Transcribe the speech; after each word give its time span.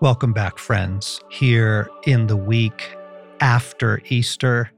Welcome 0.00 0.32
back, 0.32 0.58
friends, 0.58 1.20
here 1.28 1.90
in 2.04 2.28
the 2.28 2.36
week 2.36 2.96
after 3.40 4.00
Easter, 4.08 4.70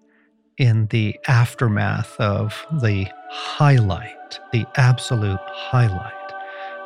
in 0.57 0.87
the 0.87 1.15
aftermath 1.29 2.19
of 2.19 2.67
the 2.81 3.07
highlight, 3.29 4.41
the 4.51 4.65
absolute 4.77 5.39
highlight 5.47 6.33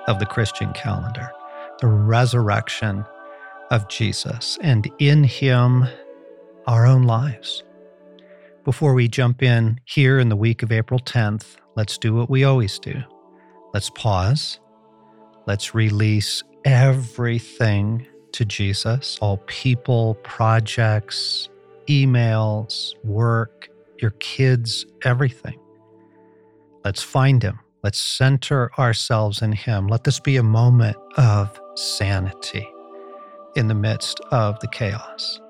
of 0.09 0.19
the 0.19 0.27
Christian 0.27 0.73
calendar, 0.73 1.31
the 1.81 1.87
resurrection 1.87 3.05
of 3.71 3.87
Jesus, 3.87 4.59
and 4.61 4.91
in 4.99 5.23
Him, 5.23 5.87
our 6.67 6.87
own 6.87 7.05
lives. 7.05 7.63
Before 8.65 8.95
we 8.95 9.07
jump 9.07 9.45
in 9.45 9.79
here 9.85 10.19
in 10.19 10.29
the 10.29 10.35
week 10.35 10.65
of 10.65 10.73
April 10.73 10.99
10th, 10.99 11.55
let's 11.77 11.97
do 11.99 12.13
what 12.13 12.29
we 12.29 12.43
always 12.43 12.81
do. 12.81 13.01
Let's 13.73 13.91
pause. 13.91 14.59
Let's 15.47 15.73
release 15.73 16.43
everything 16.65 18.09
to 18.35 18.45
Jesus, 18.45 19.19
all 19.21 19.39
people, 19.47 20.15
projects, 20.23 21.49
emails, 21.89 22.95
work, 23.05 23.69
your 23.99 24.11
kids, 24.13 24.87
everything. 25.05 25.59
Let's 26.85 27.03
find 27.03 27.43
Him. 27.43 27.61
Let's 27.83 27.99
center 27.99 28.71
ourselves 28.79 29.41
in 29.43 29.53
Him. 29.53 29.87
Let 29.87 30.05
this 30.05 30.21
be 30.21 30.37
a 30.37 30.43
moment 30.43 30.97
of 31.17 31.59
sanity 31.77 32.69
in 33.57 33.69
the 33.69 33.75
midst 33.75 34.21
of 34.31 34.59
the 34.61 34.69
chaos. 34.69 35.41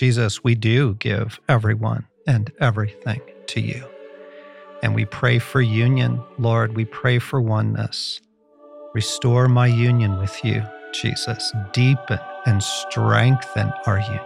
Jesus, 0.00 0.42
we 0.42 0.54
do 0.54 0.94
give 0.94 1.38
everyone 1.46 2.06
and 2.26 2.50
everything 2.58 3.20
to 3.48 3.60
you. 3.60 3.84
And 4.82 4.94
we 4.94 5.04
pray 5.04 5.38
for 5.38 5.60
union, 5.60 6.22
Lord. 6.38 6.74
We 6.74 6.86
pray 6.86 7.18
for 7.18 7.38
oneness. 7.38 8.18
Restore 8.94 9.46
my 9.46 9.66
union 9.66 10.18
with 10.18 10.42
you, 10.42 10.64
Jesus. 10.94 11.52
Deepen 11.74 12.18
and 12.46 12.62
strengthen 12.62 13.70
our 13.84 14.00
union. 14.00 14.24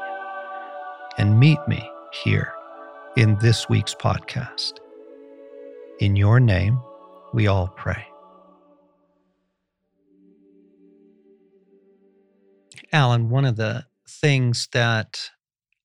And 1.18 1.40
meet 1.40 1.58
me 1.66 1.90
here 2.22 2.52
in 3.16 3.36
this 3.40 3.68
week's 3.68 3.96
podcast. 3.96 4.74
In 5.98 6.14
your 6.14 6.38
name, 6.38 6.78
we 7.32 7.48
all 7.48 7.66
pray. 7.66 8.06
Allen, 12.92 13.28
one 13.28 13.44
of 13.44 13.56
the 13.56 13.86
things 14.06 14.68
that 14.70 15.30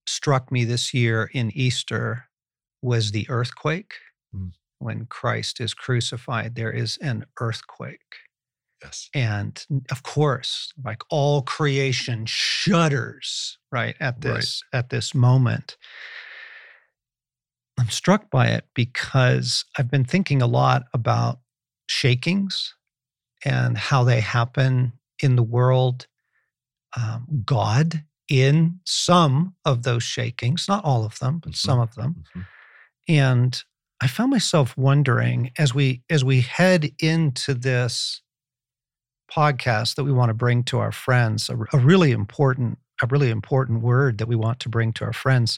struck 0.10 0.52
me 0.52 0.64
this 0.66 0.94
year 0.94 1.30
in 1.34 1.52
Easter 1.54 2.26
was 2.82 3.12
the 3.12 3.30
earthquake. 3.30 3.94
Mm. 4.36 4.52
When 4.80 5.06
Christ 5.06 5.60
is 5.60 5.74
crucified, 5.74 6.56
there 6.56 6.72
is 6.72 6.98
an 7.02 7.26
earthquake. 7.40 8.16
Yes. 8.82 9.10
And 9.14 9.62
of 9.92 10.04
course, 10.04 10.72
like 10.86 11.04
all 11.10 11.42
creation 11.42 12.26
shudders, 12.26 13.58
right, 13.72 13.96
at 14.00 14.22
this 14.22 14.64
right. 14.72 14.80
at 14.80 14.90
this 14.90 15.14
moment. 15.14 15.76
I'm 17.78 17.90
struck 17.90 18.30
by 18.30 18.48
it 18.48 18.66
because 18.74 19.66
I've 19.78 19.92
been 19.92 20.06
thinking 20.06 20.42
a 20.42 20.48
lot 20.48 20.84
about 20.94 21.40
shakings 21.88 22.74
and 23.44 23.78
how 23.78 24.04
they 24.04 24.22
happen 24.22 24.94
in 25.22 25.36
the 25.36 25.44
world. 25.44 26.08
Um, 26.96 27.44
God 27.46 28.04
in 28.30 28.80
some 28.86 29.56
of 29.66 29.84
those 29.84 30.04
shakings, 30.04 30.66
not 30.68 30.86
all 30.86 31.04
of 31.04 31.18
them, 31.20 31.40
but 31.40 31.52
mm-hmm. 31.54 31.68
some 31.68 31.80
of 31.80 31.96
them. 31.96 32.24
Mm-hmm. 32.30 32.42
And 33.08 33.64
I 34.02 34.08
found 34.08 34.32
myself 34.32 34.78
wondering 34.78 35.52
as 35.58 35.74
we 35.74 36.04
as 36.10 36.24
we 36.24 36.42
head 36.42 36.92
into 37.00 37.54
this 37.54 38.22
podcast 39.32 39.96
that 39.96 40.04
we 40.04 40.12
want 40.12 40.30
to 40.30 40.34
bring 40.34 40.64
to 40.64 40.80
our 40.80 40.92
friends, 40.92 41.50
a, 41.50 41.58
a 41.74 41.80
really 41.80 42.12
important 42.12 42.78
a 43.02 43.08
really 43.08 43.30
important 43.30 43.82
word 43.82 44.18
that 44.18 44.28
we 44.28 44.36
want 44.36 44.60
to 44.62 44.70
bring 44.70 44.94
to 44.94 45.06
our 45.06 45.14
friends. 45.14 45.58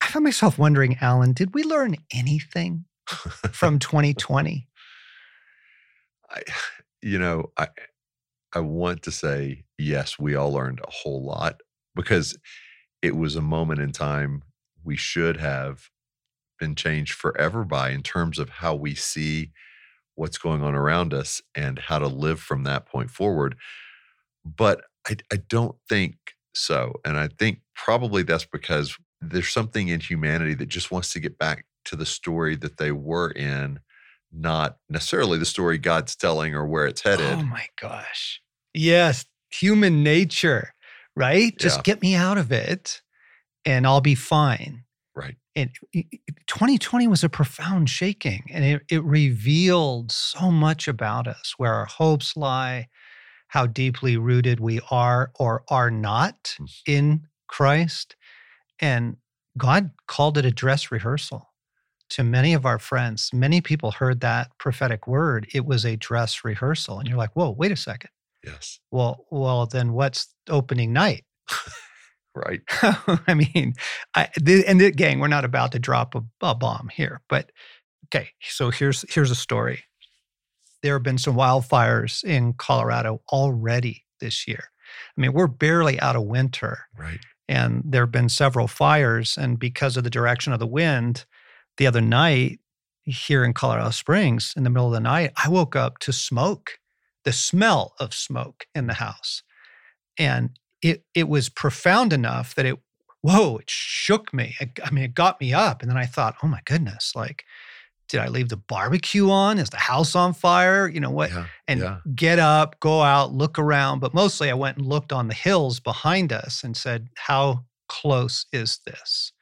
I 0.00 0.06
found 0.06 0.24
myself 0.24 0.58
wondering, 0.58 0.96
Allen, 1.00 1.32
did 1.32 1.54
we 1.54 1.62
learn 1.64 1.96
anything 2.12 2.84
from 3.06 3.78
2020? 3.80 4.68
I, 6.30 6.42
you 7.02 7.18
know, 7.18 7.50
I 7.56 7.68
I 8.52 8.60
want 8.60 9.02
to 9.02 9.10
say, 9.10 9.64
yes, 9.78 10.18
we 10.18 10.34
all 10.34 10.52
learned 10.52 10.80
a 10.80 10.90
whole 10.90 11.24
lot 11.24 11.60
because 11.94 12.38
it 13.02 13.16
was 13.16 13.36
a 13.36 13.42
moment 13.42 13.80
in 13.80 13.92
time 13.92 14.42
we 14.84 14.96
should 14.96 15.36
have 15.36 15.90
been 16.58 16.74
changed 16.74 17.12
forever 17.12 17.64
by 17.64 17.90
in 17.90 18.02
terms 18.02 18.38
of 18.38 18.48
how 18.48 18.74
we 18.74 18.94
see 18.94 19.50
what's 20.14 20.38
going 20.38 20.62
on 20.62 20.74
around 20.74 21.12
us 21.12 21.42
and 21.54 21.78
how 21.78 21.98
to 21.98 22.06
live 22.06 22.40
from 22.40 22.64
that 22.64 22.86
point 22.86 23.10
forward. 23.10 23.56
But 24.44 24.82
I, 25.06 25.16
I 25.32 25.36
don't 25.48 25.76
think 25.88 26.16
so. 26.54 26.94
And 27.04 27.18
I 27.18 27.28
think 27.28 27.60
probably 27.74 28.22
that's 28.22 28.46
because 28.46 28.96
there's 29.20 29.48
something 29.48 29.88
in 29.88 30.00
humanity 30.00 30.54
that 30.54 30.68
just 30.68 30.90
wants 30.90 31.12
to 31.12 31.20
get 31.20 31.38
back 31.38 31.66
to 31.86 31.96
the 31.96 32.06
story 32.06 32.56
that 32.56 32.78
they 32.78 32.92
were 32.92 33.30
in, 33.30 33.80
not 34.32 34.78
necessarily 34.88 35.38
the 35.38 35.44
story 35.44 35.78
God's 35.78 36.16
telling 36.16 36.54
or 36.54 36.66
where 36.66 36.86
it's 36.86 37.04
oh 37.04 37.10
headed. 37.10 37.38
Oh 37.38 37.42
my 37.42 37.66
gosh. 37.80 38.40
Yes, 38.74 39.24
human 39.50 40.02
nature, 40.02 40.74
right? 41.14 41.56
Just 41.58 41.84
get 41.84 42.02
me 42.02 42.14
out 42.14 42.38
of 42.38 42.52
it 42.52 43.02
and 43.64 43.86
I'll 43.86 44.00
be 44.00 44.14
fine. 44.14 44.84
Right. 45.14 45.36
And 45.54 45.70
2020 46.46 47.08
was 47.08 47.24
a 47.24 47.28
profound 47.28 47.88
shaking 47.88 48.44
and 48.52 48.64
it, 48.64 48.82
it 48.90 49.02
revealed 49.02 50.12
so 50.12 50.50
much 50.50 50.86
about 50.86 51.26
us, 51.26 51.54
where 51.56 51.72
our 51.72 51.86
hopes 51.86 52.36
lie, 52.36 52.88
how 53.48 53.66
deeply 53.66 54.16
rooted 54.16 54.60
we 54.60 54.80
are 54.90 55.30
or 55.36 55.64
are 55.68 55.90
not 55.90 56.56
mm. 56.60 56.68
in 56.86 57.26
Christ. 57.48 58.16
And 58.80 59.16
God 59.56 59.92
called 60.06 60.36
it 60.36 60.44
a 60.44 60.50
dress 60.50 60.90
rehearsal 60.92 61.48
to 62.10 62.22
many 62.22 62.52
of 62.52 62.66
our 62.66 62.78
friends. 62.78 63.30
Many 63.32 63.60
people 63.60 63.92
heard 63.92 64.20
that 64.20 64.50
prophetic 64.58 65.06
word. 65.06 65.48
It 65.54 65.64
was 65.64 65.84
a 65.84 65.96
dress 65.96 66.44
rehearsal. 66.44 66.98
And 66.98 67.08
you're 67.08 67.18
like, 67.18 67.34
whoa, 67.34 67.50
wait 67.50 67.72
a 67.72 67.76
second. 67.76 68.10
Yes. 68.46 68.78
Well, 68.90 69.26
well, 69.30 69.66
then 69.66 69.92
what's 69.92 70.28
opening 70.48 70.92
night? 70.92 71.24
right. 72.34 72.60
I 73.26 73.34
mean, 73.34 73.74
I 74.14 74.28
the, 74.40 74.64
and 74.66 74.80
the 74.80 74.92
gang, 74.92 75.18
we're 75.18 75.28
not 75.28 75.44
about 75.44 75.72
to 75.72 75.78
drop 75.78 76.14
a, 76.14 76.22
a 76.40 76.54
bomb 76.54 76.88
here, 76.88 77.20
but 77.28 77.50
okay. 78.06 78.30
So 78.40 78.70
here's 78.70 79.04
here's 79.12 79.30
a 79.30 79.36
story. 79.36 79.84
There 80.82 80.94
have 80.94 81.02
been 81.02 81.18
some 81.18 81.34
wildfires 81.34 82.22
in 82.22 82.52
Colorado 82.52 83.20
already 83.32 84.04
this 84.20 84.46
year. 84.46 84.70
I 85.16 85.20
mean, 85.20 85.32
we're 85.32 85.48
barely 85.48 85.98
out 86.00 86.16
of 86.16 86.22
winter. 86.22 86.86
Right. 86.96 87.18
And 87.48 87.82
there 87.84 88.02
have 88.02 88.12
been 88.12 88.28
several 88.28 88.68
fires. 88.68 89.36
And 89.36 89.58
because 89.58 89.96
of 89.96 90.04
the 90.04 90.10
direction 90.10 90.52
of 90.52 90.58
the 90.58 90.66
wind, 90.66 91.24
the 91.76 91.86
other 91.86 92.00
night 92.00 92.60
here 93.04 93.44
in 93.44 93.52
Colorado 93.52 93.90
Springs, 93.90 94.52
in 94.56 94.64
the 94.64 94.70
middle 94.70 94.88
of 94.88 94.92
the 94.92 95.00
night, 95.00 95.32
I 95.36 95.48
woke 95.48 95.76
up 95.76 95.98
to 96.00 96.12
smoke 96.12 96.78
the 97.26 97.32
smell 97.32 97.92
of 97.98 98.14
smoke 98.14 98.66
in 98.74 98.86
the 98.86 98.94
house. 98.94 99.42
And 100.16 100.58
it 100.80 101.04
it 101.14 101.28
was 101.28 101.50
profound 101.50 102.14
enough 102.14 102.54
that 102.54 102.64
it 102.64 102.78
whoa, 103.20 103.56
it 103.56 103.68
shook 103.68 104.32
me. 104.32 104.54
It, 104.60 104.78
I 104.84 104.90
mean, 104.90 105.02
it 105.02 105.14
got 105.14 105.40
me 105.40 105.52
up. 105.52 105.82
And 105.82 105.90
then 105.90 105.98
I 105.98 106.06
thought, 106.06 106.36
oh 106.44 106.46
my 106.46 106.60
goodness, 106.64 107.12
like, 107.16 107.44
did 108.08 108.20
I 108.20 108.28
leave 108.28 108.50
the 108.50 108.56
barbecue 108.56 109.28
on? 109.28 109.58
Is 109.58 109.70
the 109.70 109.78
house 109.78 110.14
on 110.14 110.32
fire? 110.32 110.86
You 110.86 111.00
know 111.00 111.10
what? 111.10 111.32
Yeah, 111.32 111.46
and 111.66 111.80
yeah. 111.80 111.98
get 112.14 112.38
up, 112.38 112.78
go 112.78 113.02
out, 113.02 113.32
look 113.32 113.58
around. 113.58 113.98
But 113.98 114.14
mostly 114.14 114.48
I 114.48 114.54
went 114.54 114.76
and 114.76 114.86
looked 114.86 115.12
on 115.12 115.26
the 115.26 115.34
hills 115.34 115.80
behind 115.80 116.32
us 116.32 116.62
and 116.62 116.76
said, 116.76 117.08
how 117.16 117.64
close 117.88 118.46
is 118.52 118.78
this? 118.86 119.32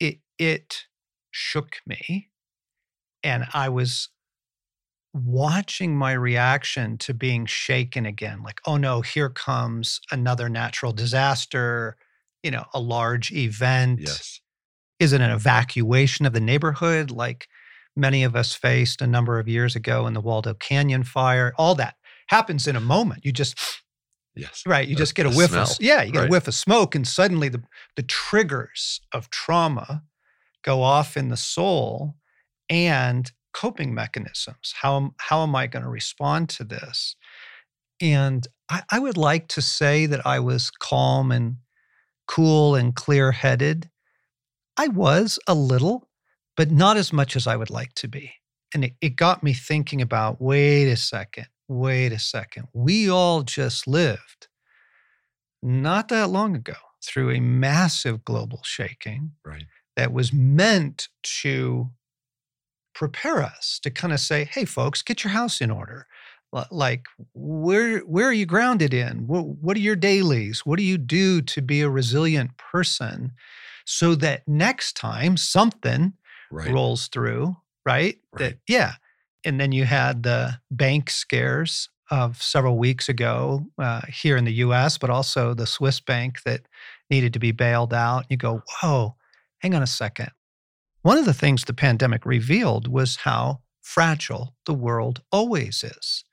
It 0.00 0.18
it 0.36 0.86
shook 1.30 1.76
me. 1.86 2.30
And 3.22 3.46
I 3.54 3.68
was 3.68 4.08
watching 5.24 5.96
my 5.96 6.12
reaction 6.12 6.98
to 6.98 7.14
being 7.14 7.46
shaken 7.46 8.06
again 8.06 8.42
like 8.42 8.60
oh 8.66 8.76
no 8.76 9.00
here 9.00 9.30
comes 9.30 10.00
another 10.10 10.48
natural 10.48 10.92
disaster 10.92 11.96
you 12.46 12.52
know 12.52 12.64
a 12.72 12.80
large 12.80 13.32
event. 13.32 14.00
Yes. 14.02 14.40
Is 15.00 15.12
it 15.12 15.20
an 15.20 15.32
evacuation 15.32 16.24
of 16.26 16.32
the 16.32 16.40
neighborhood 16.40 17.10
like 17.10 17.48
many 17.96 18.22
of 18.22 18.36
us 18.36 18.54
faced 18.54 19.02
a 19.02 19.06
number 19.06 19.40
of 19.40 19.48
years 19.48 19.74
ago 19.74 20.06
in 20.06 20.14
the 20.14 20.20
waldo 20.20 20.54
canyon 20.54 21.02
fire? 21.02 21.52
All 21.58 21.74
that 21.74 21.96
happens 22.28 22.68
in 22.68 22.76
a 22.76 22.80
moment. 22.80 23.24
You 23.24 23.32
just 23.32 23.58
yes. 24.36 24.62
Right 24.64 24.86
you 24.86 24.94
just 24.94 25.16
get 25.16 25.26
a 25.26 25.30
whiff 25.30 25.50
smell. 25.50 25.64
of 25.64 25.76
yeah 25.80 26.02
you 26.02 26.12
get 26.12 26.20
right. 26.20 26.28
a 26.28 26.30
whiff 26.30 26.46
of 26.46 26.54
smoke 26.54 26.94
and 26.94 27.06
suddenly 27.06 27.48
the 27.48 27.64
the 27.96 28.04
triggers 28.04 29.00
of 29.12 29.28
trauma 29.30 30.04
go 30.62 30.82
off 30.82 31.16
in 31.16 31.30
the 31.30 31.36
soul 31.36 32.14
and 32.70 33.32
coping 33.56 33.94
mechanisms. 33.94 34.74
How, 34.82 35.14
how 35.16 35.42
am 35.42 35.56
I 35.56 35.66
going 35.66 35.82
to 35.82 35.88
respond 35.88 36.50
to 36.50 36.64
this? 36.64 37.16
And 38.02 38.46
I, 38.68 38.82
I 38.90 38.98
would 38.98 39.16
like 39.16 39.48
to 39.48 39.62
say 39.62 40.04
that 40.06 40.26
I 40.26 40.40
was 40.40 40.70
calm 40.70 41.32
and 41.32 41.56
cool 42.28 42.74
and 42.74 42.94
clear 42.94 43.32
headed. 43.32 43.88
I 44.76 44.88
was 44.88 45.38
a 45.46 45.54
little, 45.54 46.10
but 46.54 46.70
not 46.70 46.98
as 46.98 47.14
much 47.14 47.34
as 47.34 47.46
I 47.46 47.56
would 47.56 47.70
like 47.70 47.94
to 47.94 48.08
be. 48.08 48.30
And 48.74 48.84
it, 48.84 48.92
it 49.00 49.16
got 49.16 49.42
me 49.42 49.54
thinking 49.54 50.02
about 50.02 50.38
wait 50.38 50.90
a 50.90 50.96
second, 50.96 51.46
wait 51.66 52.12
a 52.12 52.18
second. 52.18 52.68
We 52.74 53.08
all 53.08 53.42
just 53.42 53.86
lived 53.86 54.48
not 55.62 56.08
that 56.08 56.28
long 56.28 56.54
ago 56.54 56.74
through 57.02 57.30
a 57.30 57.40
massive 57.40 58.22
global 58.24 58.60
shaking 58.64 59.32
Right. 59.46 59.64
that 59.96 60.12
was 60.12 60.30
meant 60.30 61.08
to 61.40 61.90
prepare 62.96 63.42
us 63.44 63.78
to 63.84 63.90
kind 63.92 64.12
of 64.12 64.20
say, 64.20 64.44
"Hey, 64.46 64.64
folks, 64.66 65.02
get 65.02 65.24
your 65.24 65.32
house 65.32 65.60
in 65.62 65.70
order." 65.70 66.08
Like, 66.70 67.06
where 67.34 67.98
where 68.00 68.26
are 68.26 68.32
you 68.32 68.46
grounded 68.46 68.94
in? 68.94 69.26
What, 69.26 69.42
what 69.46 69.76
are 69.76 69.80
your 69.80 69.96
dailies? 69.96 70.64
What 70.64 70.78
do 70.78 70.84
you 70.84 70.96
do 70.96 71.42
to 71.42 71.60
be 71.62 71.82
a 71.82 71.90
resilient 71.90 72.56
person, 72.56 73.32
so 73.84 74.14
that 74.16 74.46
next 74.48 74.96
time 74.96 75.36
something 75.36 76.14
Right. 76.50 76.70
rolls 76.72 77.08
through, 77.08 77.56
right? 77.84 78.18
Right. 78.32 78.38
That 78.38 78.58
yeah, 78.68 78.94
and 79.44 79.60
then 79.60 79.72
you 79.72 79.84
had 79.84 80.22
the 80.22 80.58
bank 80.70 81.10
scares 81.10 81.90
of 82.10 82.40
several 82.40 82.78
weeks 82.78 83.08
ago 83.08 83.66
uh, 83.78 84.02
here 84.08 84.36
in 84.36 84.44
the 84.44 84.52
U.S., 84.54 84.96
but 84.98 85.10
also 85.10 85.54
the 85.54 85.66
Swiss 85.66 86.00
bank 86.00 86.42
that 86.44 86.62
needed 87.10 87.32
to 87.34 87.38
be 87.40 87.52
bailed 87.52 87.92
out. 87.92 88.26
You 88.30 88.36
go, 88.36 88.62
whoa, 88.80 89.16
hang 89.58 89.74
on 89.74 89.82
a 89.82 89.86
second. 89.88 90.30
One 91.06 91.18
of 91.18 91.24
the 91.24 91.34
things 91.34 91.62
the 91.62 91.72
pandemic 91.72 92.26
revealed 92.26 92.88
was 92.88 93.18
how 93.18 93.60
fragile 93.80 94.56
the 94.64 94.74
world 94.74 95.22
always 95.30 95.84
is, 95.84 96.24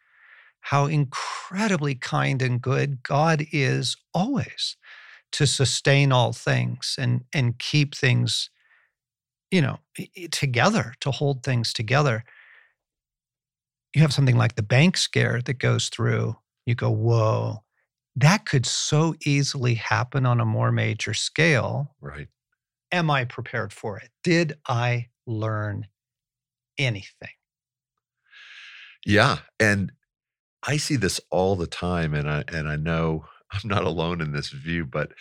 how 0.62 0.88
incredibly 0.88 1.94
kind 1.94 2.42
and 2.42 2.60
good 2.60 3.04
God 3.04 3.46
is 3.52 3.96
always 4.16 4.76
to 5.34 5.46
sustain 5.46 6.12
all 6.12 6.34
things 6.34 6.96
and, 6.98 7.24
and 7.32 7.60
keep 7.60 7.94
things, 7.94 8.50
you 9.52 9.62
know, 9.62 9.78
together, 10.32 10.96
to 11.02 11.12
hold 11.12 11.44
things 11.44 11.72
together. 11.72 12.24
You 13.94 14.02
have 14.02 14.12
something 14.12 14.38
like 14.38 14.56
the 14.56 14.64
bank 14.64 14.98
scare 14.98 15.40
that 15.44 15.60
goes 15.60 15.90
through, 15.90 16.36
you 16.66 16.74
go, 16.74 16.90
whoa, 16.90 17.60
that 18.16 18.48
could 18.48 18.66
so 18.66 19.14
easily 19.24 19.76
happen 19.76 20.26
on 20.26 20.40
a 20.40 20.46
more 20.46 20.72
major 20.72 21.14
scale 21.14 21.94
Right. 22.02 22.28
Am 22.94 23.12
I 23.12 23.26
prepared 23.26 23.74
for 23.74 24.00
it? 24.00 24.12
Did 24.24 24.60
I 24.68 25.10
learn 25.28 25.88
anything? 26.78 27.32
Yeah, 29.06 29.40
and 29.60 29.92
I 30.68 30.78
see 30.78 30.96
this 30.98 31.22
all 31.32 31.56
the 31.56 31.68
time, 31.68 32.14
and 32.14 32.30
I 32.30 32.44
and 32.50 32.70
I 32.70 32.78
know 32.78 33.28
I'm 33.52 33.70
not 33.70 33.86
alone 33.86 34.22
in 34.22 34.34
this 34.34 34.50
view, 34.52 34.86
but 34.86 35.14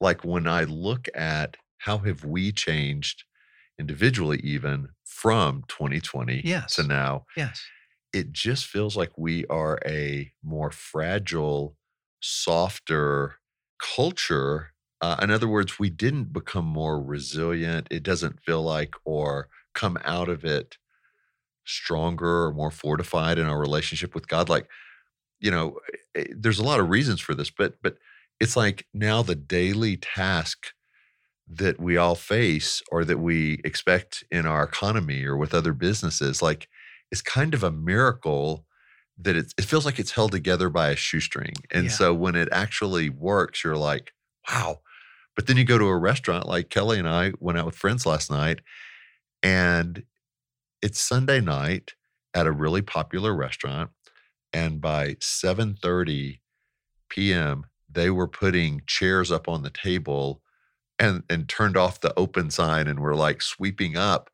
like 0.00 0.24
when 0.24 0.48
I 0.48 0.64
look 0.64 1.08
at 1.14 1.56
how 1.78 1.98
have 2.00 2.24
we 2.24 2.52
changed 2.52 3.24
individually, 3.80 4.40
even 4.42 4.90
from 5.04 5.64
2020 5.68 6.44
Yes. 6.44 6.74
to 6.76 6.84
now, 6.84 7.26
Yes. 7.36 7.72
it 8.14 8.32
just 8.32 8.66
feels 8.66 8.96
like 8.96 9.12
we 9.18 9.46
are 9.48 9.80
a 9.86 10.32
more 10.44 10.72
fragile, 10.72 11.76
softer 12.22 13.36
culture. 13.80 14.73
Uh, 15.00 15.16
in 15.22 15.30
other 15.30 15.48
words, 15.48 15.78
we 15.78 15.90
didn't 15.90 16.32
become 16.32 16.64
more 16.64 17.02
resilient. 17.02 17.88
It 17.90 18.02
doesn't 18.02 18.40
feel 18.42 18.62
like, 18.62 18.94
or 19.04 19.48
come 19.74 19.98
out 20.04 20.28
of 20.28 20.44
it 20.44 20.78
stronger 21.66 22.44
or 22.46 22.52
more 22.54 22.70
fortified 22.70 23.38
in 23.38 23.46
our 23.46 23.58
relationship 23.60 24.14
with 24.14 24.28
God. 24.28 24.48
Like, 24.48 24.68
you 25.40 25.50
know, 25.50 25.80
eh, 26.16 26.22
eh, 26.22 26.26
there's 26.36 26.58
a 26.58 26.64
lot 26.64 26.80
of 26.80 26.90
reasons 26.90 27.20
for 27.20 27.34
this, 27.34 27.50
but 27.50 27.76
but 27.82 27.98
it's 28.40 28.56
like 28.56 28.86
now 28.94 29.22
the 29.22 29.34
daily 29.36 29.96
task 29.96 30.68
that 31.46 31.78
we 31.80 31.96
all 31.96 32.14
face 32.14 32.82
or 32.90 33.04
that 33.04 33.18
we 33.18 33.60
expect 33.64 34.24
in 34.30 34.46
our 34.46 34.64
economy 34.64 35.24
or 35.24 35.36
with 35.36 35.54
other 35.54 35.72
businesses, 35.72 36.40
like 36.42 36.68
it's 37.10 37.20
kind 37.22 37.54
of 37.54 37.62
a 37.62 37.70
miracle 37.70 38.66
that 39.18 39.36
it, 39.36 39.52
it 39.58 39.64
feels 39.64 39.84
like 39.84 39.98
it's 39.98 40.12
held 40.12 40.32
together 40.32 40.70
by 40.70 40.90
a 40.90 40.96
shoestring. 40.96 41.54
And 41.70 41.86
Yeah. 41.86 41.96
so 41.96 42.14
when 42.14 42.34
it 42.34 42.48
actually 42.50 43.10
works, 43.10 43.62
you're 43.62 43.76
like, 43.76 44.12
wow. 44.50 44.80
But 45.36 45.46
then 45.46 45.56
you 45.56 45.64
go 45.64 45.78
to 45.78 45.86
a 45.86 45.96
restaurant 45.98 46.46
like 46.46 46.70
Kelly 46.70 46.98
and 46.98 47.08
I 47.08 47.32
went 47.40 47.58
out 47.58 47.66
with 47.66 47.76
friends 47.76 48.06
last 48.06 48.30
night, 48.30 48.60
and 49.42 50.04
it's 50.82 51.00
Sunday 51.00 51.40
night 51.40 51.94
at 52.34 52.46
a 52.46 52.52
really 52.52 52.82
popular 52.82 53.34
restaurant. 53.34 53.90
And 54.52 54.80
by 54.80 55.16
7:30 55.20 56.40
p.m., 57.10 57.66
they 57.90 58.10
were 58.10 58.28
putting 58.28 58.82
chairs 58.86 59.32
up 59.32 59.48
on 59.48 59.62
the 59.62 59.70
table 59.70 60.42
and 60.98 61.22
and 61.30 61.48
turned 61.48 61.76
off 61.76 62.00
the 62.00 62.14
open 62.18 62.50
sign 62.50 62.88
and 62.88 63.00
were 63.00 63.16
like 63.16 63.42
sweeping 63.42 63.96
up. 63.96 64.30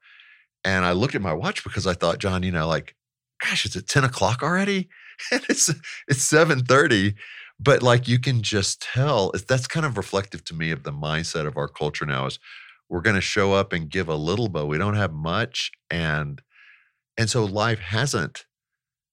And 0.65 0.85
I 0.85 0.93
looked 0.93 1.15
at 1.15 1.23
my 1.23 1.33
watch 1.33 1.65
because 1.65 1.87
I 1.87 1.95
thought, 1.95 2.19
John, 2.19 2.43
you 2.43 2.53
know, 2.53 2.69
like, 2.69 2.97
gosh, 3.43 3.65
is 3.67 3.77
it 3.77 3.89
10 3.89 4.05
o'clock 4.05 4.43
already? 4.43 4.89
And 5.33 5.43
it's 5.51 5.69
it's 6.09 6.25
7:30. 6.33 7.15
But 7.63 7.83
like 7.83 8.09
you 8.09 8.19
can 8.19 8.43
just 8.43 8.81
tell, 8.81 9.33
that's 9.47 9.67
kind 9.67 9.85
of 9.85 9.99
reflective 9.99 10.45
to 10.45 10.55
me 10.55 10.71
of 10.71 10.83
the 10.83 10.93
mindset 10.93 11.47
of 11.47 11.59
our 11.59 11.69
culture 11.69 12.07
now 12.07 12.27
is 12.27 12.39
we're 12.89 13.03
going 13.03 13.17
to 13.17 13.21
show 13.21 13.53
up 13.53 13.73
and 13.73 13.91
give 13.91 14.09
a 14.09 14.15
little, 14.15 14.49
but 14.49 14.67
we 14.67 14.79
don't 14.79 14.97
have 14.97 15.13
much. 15.13 15.71
And 15.91 16.41
and 17.19 17.29
so 17.29 17.45
life 17.45 17.81
hasn't 17.81 18.47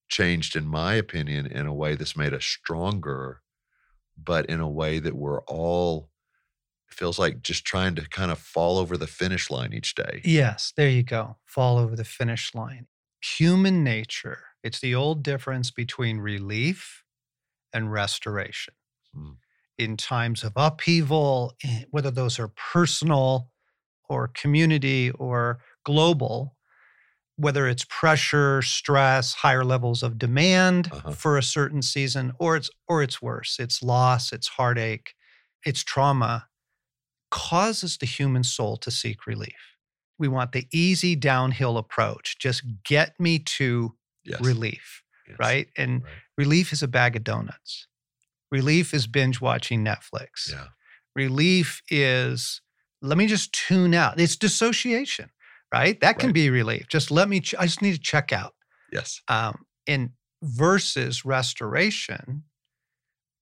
changed, 0.07 0.55
in 0.55 0.65
my 0.65 0.93
opinion, 0.93 1.45
in 1.45 1.65
a 1.65 1.73
way 1.73 1.95
that's 1.95 2.15
made 2.15 2.33
us 2.33 2.45
stronger, 2.45 3.41
but 4.17 4.45
in 4.45 4.61
a 4.61 4.69
way 4.69 4.99
that 4.99 5.15
we're 5.15 5.41
all 5.41 6.09
feels 6.89 7.19
like 7.19 7.41
just 7.41 7.65
trying 7.65 7.95
to 7.95 8.07
kind 8.07 8.31
of 8.31 8.39
fall 8.39 8.77
over 8.77 8.95
the 8.95 9.07
finish 9.07 9.51
line 9.51 9.73
each 9.73 9.93
day. 9.93 10.21
Yes, 10.23 10.71
there 10.77 10.89
you 10.89 11.03
go. 11.03 11.35
Fall 11.45 11.77
over 11.77 11.97
the 11.97 12.05
finish 12.05 12.55
line. 12.55 12.87
Human 13.21 13.83
nature. 13.83 14.39
It's 14.63 14.79
the 14.79 14.95
old 14.95 15.21
difference 15.21 15.69
between 15.69 16.19
relief 16.19 17.03
and 17.77 17.91
restoration. 17.91 18.73
Mm. 19.15 19.37
In 19.77 19.95
times 19.97 20.43
of 20.43 20.53
upheaval, 20.55 21.53
eh, 21.63 21.83
whether 21.91 22.11
those 22.11 22.39
are 22.39 22.47
personal 22.49 23.51
or 24.09 24.27
community 24.29 25.11
or 25.11 25.59
global, 25.85 26.57
whether 27.37 27.67
it's 27.67 27.85
pressure, 27.89 28.61
stress, 28.63 29.33
higher 29.35 29.63
levels 29.65 30.03
of 30.03 30.17
demand 30.17 30.91
Uh-huh. 30.91 31.11
for 31.11 31.37
a 31.37 31.43
certain 31.43 31.81
season, 31.83 32.33
or 32.39 32.57
it's 32.57 32.69
or 32.87 33.03
it's 33.03 33.21
worse, 33.21 33.59
it's 33.59 33.83
loss, 33.83 34.33
it's 34.33 34.47
heartache, 34.49 35.13
it's 35.65 35.83
trauma, 35.83 36.47
causes 37.31 37.97
the 37.97 38.05
human 38.07 38.43
soul 38.43 38.77
to 38.77 38.91
seek 38.91 39.27
relief. 39.27 39.77
We 40.19 40.27
want 40.27 40.51
the 40.53 40.67
easy 40.71 41.15
downhill 41.15 41.77
approach. 41.77 42.39
Just 42.39 42.63
get 42.83 43.19
me 43.19 43.39
to 43.39 43.95
Yes. 44.23 44.39
relief, 44.41 45.03
yes, 45.27 45.37
right? 45.39 45.67
And 45.77 46.03
right. 46.03 46.13
relief 46.37 46.71
is 46.73 46.83
a 46.83 46.87
bag 46.87 47.15
of 47.15 47.23
donuts. 47.23 47.87
Relief 48.51 48.93
is 48.93 49.07
binge 49.07 49.41
watching 49.41 49.83
Netflix. 49.83 50.51
Yeah. 50.51 50.67
Relief 51.15 51.81
is 51.89 52.61
let 53.01 53.17
me 53.17 53.27
just 53.27 53.53
tune 53.53 53.93
out. 53.93 54.19
It's 54.19 54.35
dissociation, 54.35 55.29
right? 55.73 55.99
That 56.01 56.17
can 56.19 56.29
Right. 56.29 56.33
be 56.35 56.49
relief. 56.49 56.87
Just 56.87 57.11
let 57.11 57.29
me. 57.29 57.41
Ch- 57.41 57.55
I 57.59 57.65
just 57.65 57.81
need 57.81 57.93
to 57.93 57.99
check 58.01 58.31
out. 58.33 58.53
Yes. 58.91 59.21
Um, 59.27 59.65
and 59.87 60.11
versus 60.41 61.25
restoration, 61.25 62.43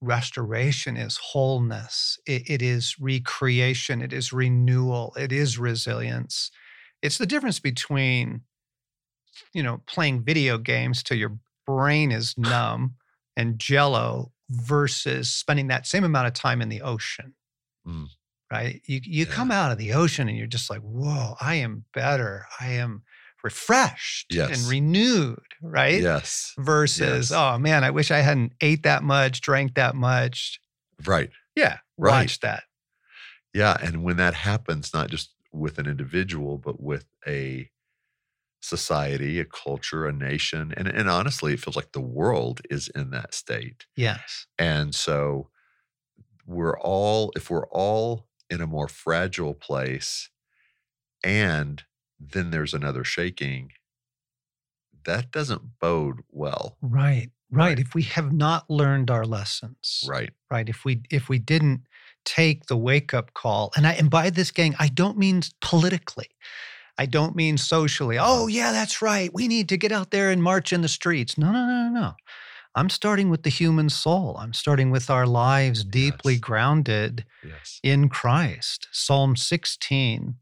restoration 0.01 0.98
is 0.98 1.18
wholeness. 1.18 2.20
It, 2.25 2.50
it 2.50 2.62
is 2.62 2.96
recreation. 3.00 4.01
It 4.01 4.13
is 4.13 4.34
renewal. 4.34 5.13
It 5.18 5.32
is 5.32 5.58
resilience. 5.58 6.51
It's 7.01 7.18
the 7.18 7.25
difference 7.25 7.60
between, 7.60 8.42
you 9.54 9.63
know, 9.63 9.82
playing 9.88 10.24
video 10.24 10.58
games 10.58 11.04
till 11.04 11.18
your 11.18 11.38
brain 11.65 12.12
is 12.12 12.38
numb 12.38 12.95
and 13.36 13.60
jello 13.60 14.31
versus 14.50 15.29
spending 15.29 15.67
that 15.67 15.88
same 15.88 16.03
amount 16.03 16.27
of 16.27 16.34
time 16.34 16.62
in 16.62 16.69
the 16.69 16.81
ocean. 16.81 17.34
Mm. 17.88 18.07
Right? 18.51 18.81
You 18.86 19.01
you 19.03 19.25
Yeah. 19.25 19.31
come 19.34 19.51
out 19.51 19.72
of 19.72 19.77
the 19.77 19.93
ocean 19.93 20.27
and 20.29 20.38
you're 20.38 20.48
just 20.48 20.69
like, 20.69 20.81
whoa, 20.81 21.36
I 21.41 21.55
am 21.55 21.86
better. 21.93 22.45
I 22.60 22.67
am 22.74 23.03
refreshed 23.43 24.27
Yes. 24.34 24.60
and 24.60 24.69
renewed, 24.69 25.39
right? 25.62 26.01
Yes. 26.01 26.53
Versus, 26.57 27.29
Yes. 27.29 27.31
oh 27.31 27.57
man, 27.60 27.84
I 27.84 27.89
wish 27.91 28.10
I 28.12 28.19
hadn't 28.19 28.53
ate 28.62 28.84
that 28.84 29.03
much, 29.03 29.41
drank 29.41 29.75
that 29.75 29.95
much. 29.95 30.60
Right. 31.05 31.29
Yeah, 31.55 31.79
Right. 31.98 32.22
watch 32.24 32.39
that. 32.41 32.63
Yeah. 33.53 33.77
And 33.81 34.03
when 34.03 34.17
that 34.17 34.34
happens, 34.34 34.93
not 34.93 35.10
just 35.10 35.31
with 35.51 35.77
an 35.79 35.86
individual, 35.88 36.57
but 36.57 36.81
with 36.81 37.05
a 37.27 37.69
society, 38.65 39.39
a 39.39 39.45
culture, 39.45 40.05
a 40.05 40.12
nation, 40.12 40.74
and, 40.75 40.88
and 40.88 41.10
honestly, 41.10 41.53
it 41.53 41.60
feels 41.60 41.75
like 41.75 41.91
the 41.91 42.01
world 42.01 42.62
is 42.69 42.88
in 42.89 43.12
that 43.12 43.34
state. 43.34 43.86
Yes. 43.95 44.48
And 44.57 44.93
so 44.95 45.50
we're 46.45 46.77
all, 46.79 47.31
if 47.36 47.50
we're 47.50 47.67
all 47.67 48.27
in 48.50 48.62
a 48.62 48.67
more 48.67 48.88
fragile 48.88 49.53
place 49.53 50.29
and 51.24 51.84
then 52.19 52.51
there's 52.51 52.74
another 52.74 53.03
shaking, 53.03 53.72
that 55.05 55.31
doesn't 55.31 55.79
bode 55.79 56.22
well. 56.29 56.77
Right. 56.81 57.29
Right. 57.51 57.67
Right. 57.67 57.79
If 57.79 57.93
we 57.93 58.01
have 58.03 58.34
not 58.34 58.69
learned 58.69 59.12
our 59.12 59.24
lessons, 59.24 60.03
Right. 60.07 60.31
right? 60.50 60.67
If 60.67 60.84
we 60.84 61.03
if 61.12 61.29
we 61.29 61.38
didn't 61.38 61.81
take 62.25 62.65
the 62.65 62.75
wake 62.75 63.13
up 63.13 63.34
call. 63.36 63.72
And 63.75 63.86
I 63.86 63.93
and 63.93 64.10
by 64.10 64.31
this 64.31 64.50
gang, 64.51 64.75
I 64.79 64.88
don't 64.88 65.17
mean 65.17 65.41
politically. 65.62 66.27
I 66.98 67.06
don't 67.06 67.36
mean 67.36 67.58
socially. 67.58 68.18
Oh, 68.18 68.24
uh-huh. 68.24 68.46
yeah, 68.48 68.72
that's 68.72 69.02
right. 69.02 69.34
We 69.34 69.48
need 69.48 69.70
to 69.70 69.78
get 69.78 69.92
out 69.92 70.12
there 70.12 70.32
and 70.32 70.42
march 70.42 70.72
in 70.72 70.82
the 70.82 70.88
streets. 70.88 71.38
No, 71.38 71.52
no, 71.52 71.66
no, 71.66 71.90
no, 71.90 72.02
no. 72.02 72.14
I'm 72.74 72.90
starting 72.90 73.30
with 73.30 73.44
the 73.44 73.50
human 73.50 73.90
soul. 73.90 74.38
I'm 74.38 74.54
starting 74.54 74.92
with 74.92 75.10
our 75.10 75.25
lives 75.25 75.84
deeply 75.84 76.34
Yes. 76.34 76.42
grounded 76.42 77.25
Yes. 77.44 77.80
in 77.84 78.10
Christ. 78.10 78.88
Psalm 78.92 79.36
16. 79.36 80.36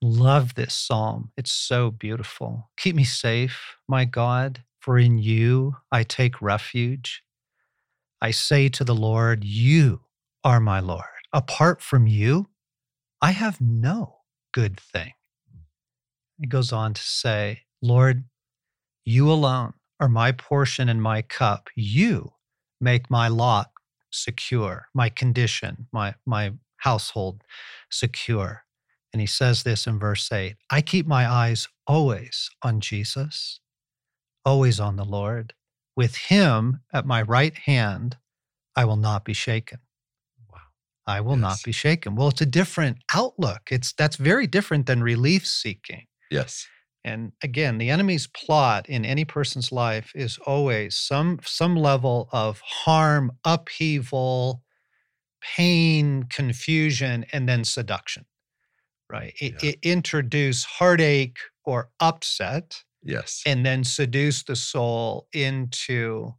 Love 0.00 0.54
this 0.54 0.74
psalm. 0.74 1.32
It's 1.36 1.52
so 1.52 1.90
beautiful. 1.90 2.70
Keep 2.76 2.94
me 2.96 3.04
safe, 3.04 3.76
my 3.88 4.04
God, 4.04 4.62
for 4.80 4.98
in 4.98 5.18
you 5.18 5.76
I 5.90 6.04
take 6.04 6.40
refuge. 6.40 7.22
I 8.20 8.30
say 8.32 8.68
to 8.70 8.84
the 8.84 8.94
Lord, 8.94 9.44
You 9.44 10.02
are 10.44 10.60
my 10.60 10.80
Lord. 10.80 11.04
Apart 11.32 11.82
from 11.82 12.06
you, 12.06 12.48
I 13.20 13.32
have 13.32 13.60
no 13.60 14.18
good 14.52 14.78
thing. 14.80 15.12
It 16.40 16.48
goes 16.48 16.72
on 16.72 16.94
to 16.94 17.02
say, 17.02 17.62
Lord, 17.82 18.24
you 19.04 19.30
alone 19.30 19.74
are 20.00 20.08
my 20.08 20.32
portion 20.32 20.88
and 20.88 21.02
my 21.02 21.22
cup. 21.22 21.68
You 21.74 22.32
make 22.80 23.10
my 23.10 23.28
lot 23.28 23.70
secure, 24.10 24.88
my 24.94 25.08
condition, 25.08 25.88
my, 25.92 26.14
my 26.24 26.52
household 26.78 27.42
secure. 27.90 28.64
And 29.12 29.20
he 29.20 29.26
says 29.26 29.62
this 29.62 29.86
in 29.86 29.98
verse 29.98 30.30
8 30.30 30.56
I 30.70 30.80
keep 30.80 31.06
my 31.06 31.28
eyes 31.28 31.68
always 31.86 32.50
on 32.62 32.80
Jesus, 32.80 33.60
always 34.44 34.78
on 34.78 34.96
the 34.96 35.04
Lord. 35.04 35.54
With 35.96 36.14
him 36.16 36.80
at 36.92 37.06
my 37.06 37.22
right 37.22 37.56
hand, 37.56 38.16
I 38.76 38.84
will 38.84 38.96
not 38.96 39.24
be 39.24 39.32
shaken. 39.32 39.80
Wow. 40.52 40.60
I 41.06 41.20
will 41.20 41.36
not 41.36 41.58
be 41.64 41.72
shaken. 41.72 42.14
Well, 42.14 42.28
it's 42.28 42.40
a 42.40 42.46
different 42.46 42.98
outlook. 43.12 43.62
It's 43.72 43.92
that's 43.92 44.14
very 44.14 44.46
different 44.46 44.86
than 44.86 45.02
relief 45.02 45.44
seeking. 45.44 46.06
Yes. 46.30 46.66
And 47.04 47.32
again, 47.42 47.78
the 47.78 47.90
enemy's 47.90 48.26
plot 48.26 48.88
in 48.88 49.04
any 49.04 49.24
person's 49.24 49.70
life 49.72 50.12
is 50.14 50.38
always 50.38 50.96
some 50.96 51.40
some 51.44 51.76
level 51.76 52.28
of 52.32 52.60
harm, 52.60 53.32
upheaval, 53.44 54.62
pain, 55.40 56.24
confusion, 56.24 57.24
and 57.32 57.48
then 57.48 57.64
seduction. 57.64 58.26
Right? 59.10 59.34
It, 59.40 59.62
Yeah. 59.62 59.70
it 59.70 59.78
introduce 59.82 60.64
heartache 60.64 61.38
or 61.64 61.90
upset, 62.00 62.84
Yes. 63.02 63.42
and 63.46 63.64
then 63.64 63.84
seduce 63.84 64.42
the 64.44 64.56
soul 64.56 65.28
into 65.32 66.34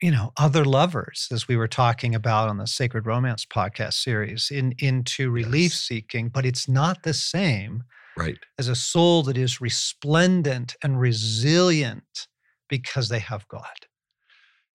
you 0.00 0.10
know 0.10 0.32
other 0.36 0.64
lovers 0.64 1.28
as 1.30 1.46
we 1.48 1.56
were 1.56 1.68
talking 1.68 2.14
about 2.14 2.48
on 2.48 2.58
the 2.58 2.66
sacred 2.66 3.06
romance 3.06 3.44
podcast 3.46 3.94
series 3.94 4.50
in 4.50 4.74
into 4.78 5.30
relief 5.30 5.72
Yes. 5.72 5.80
seeking 5.80 6.28
but 6.28 6.44
it's 6.44 6.68
not 6.68 7.02
the 7.02 7.14
same 7.14 7.84
right. 8.16 8.38
as 8.58 8.68
a 8.68 8.74
soul 8.74 9.22
that 9.24 9.38
is 9.38 9.60
resplendent 9.60 10.76
and 10.82 11.00
resilient 11.00 12.26
because 12.68 13.08
they 13.08 13.18
have 13.18 13.46
God. 13.48 13.86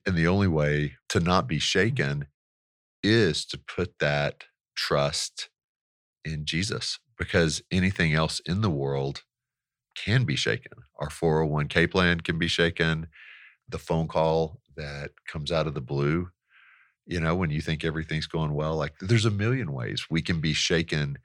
And 0.05 0.15
the 0.15 0.27
only 0.27 0.47
way 0.47 0.93
to 1.09 1.19
not 1.19 1.47
be 1.47 1.55
mm-hmm. 1.55 1.61
shaken 1.61 2.27
is 3.03 3.45
to 3.45 3.57
put 3.57 3.99
that 3.99 4.45
trust 4.75 5.49
in 6.23 6.45
Jesus 6.45 6.99
because 7.17 7.61
anything 7.71 8.13
else 8.13 8.39
in 8.45 8.61
the 8.61 8.69
world 8.69 9.23
can 9.95 10.23
be 10.23 10.35
shaken. 10.35 10.73
Our 10.99 11.09
401k 11.09 11.89
plan 11.89 12.21
can 12.21 12.37
be 12.37 12.47
shaken. 12.47 13.07
The 13.67 13.79
phone 13.79 14.07
call 14.07 14.61
that 14.75 15.11
comes 15.27 15.51
out 15.51 15.67
of 15.67 15.73
the 15.73 15.81
blue, 15.81 16.29
you 17.05 17.19
know, 17.19 17.35
when 17.35 17.49
you 17.49 17.61
think 17.61 17.83
everything's 17.83 18.27
going 18.27 18.53
well, 18.53 18.75
like 18.75 18.93
there's 18.99 19.25
a 19.25 19.31
million 19.31 19.71
ways 19.73 20.05
we 20.09 20.21
can 20.21 20.39
be 20.39 20.53
shaken 20.53 21.17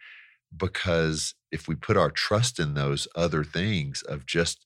because 0.57 1.35
if 1.51 1.69
we 1.69 1.75
put 1.75 1.97
our 1.97 2.11
trust 2.11 2.59
in 2.59 2.75
those 2.75 3.09
other 3.15 3.45
things 3.45 4.03
of 4.03 4.27
just 4.27 4.65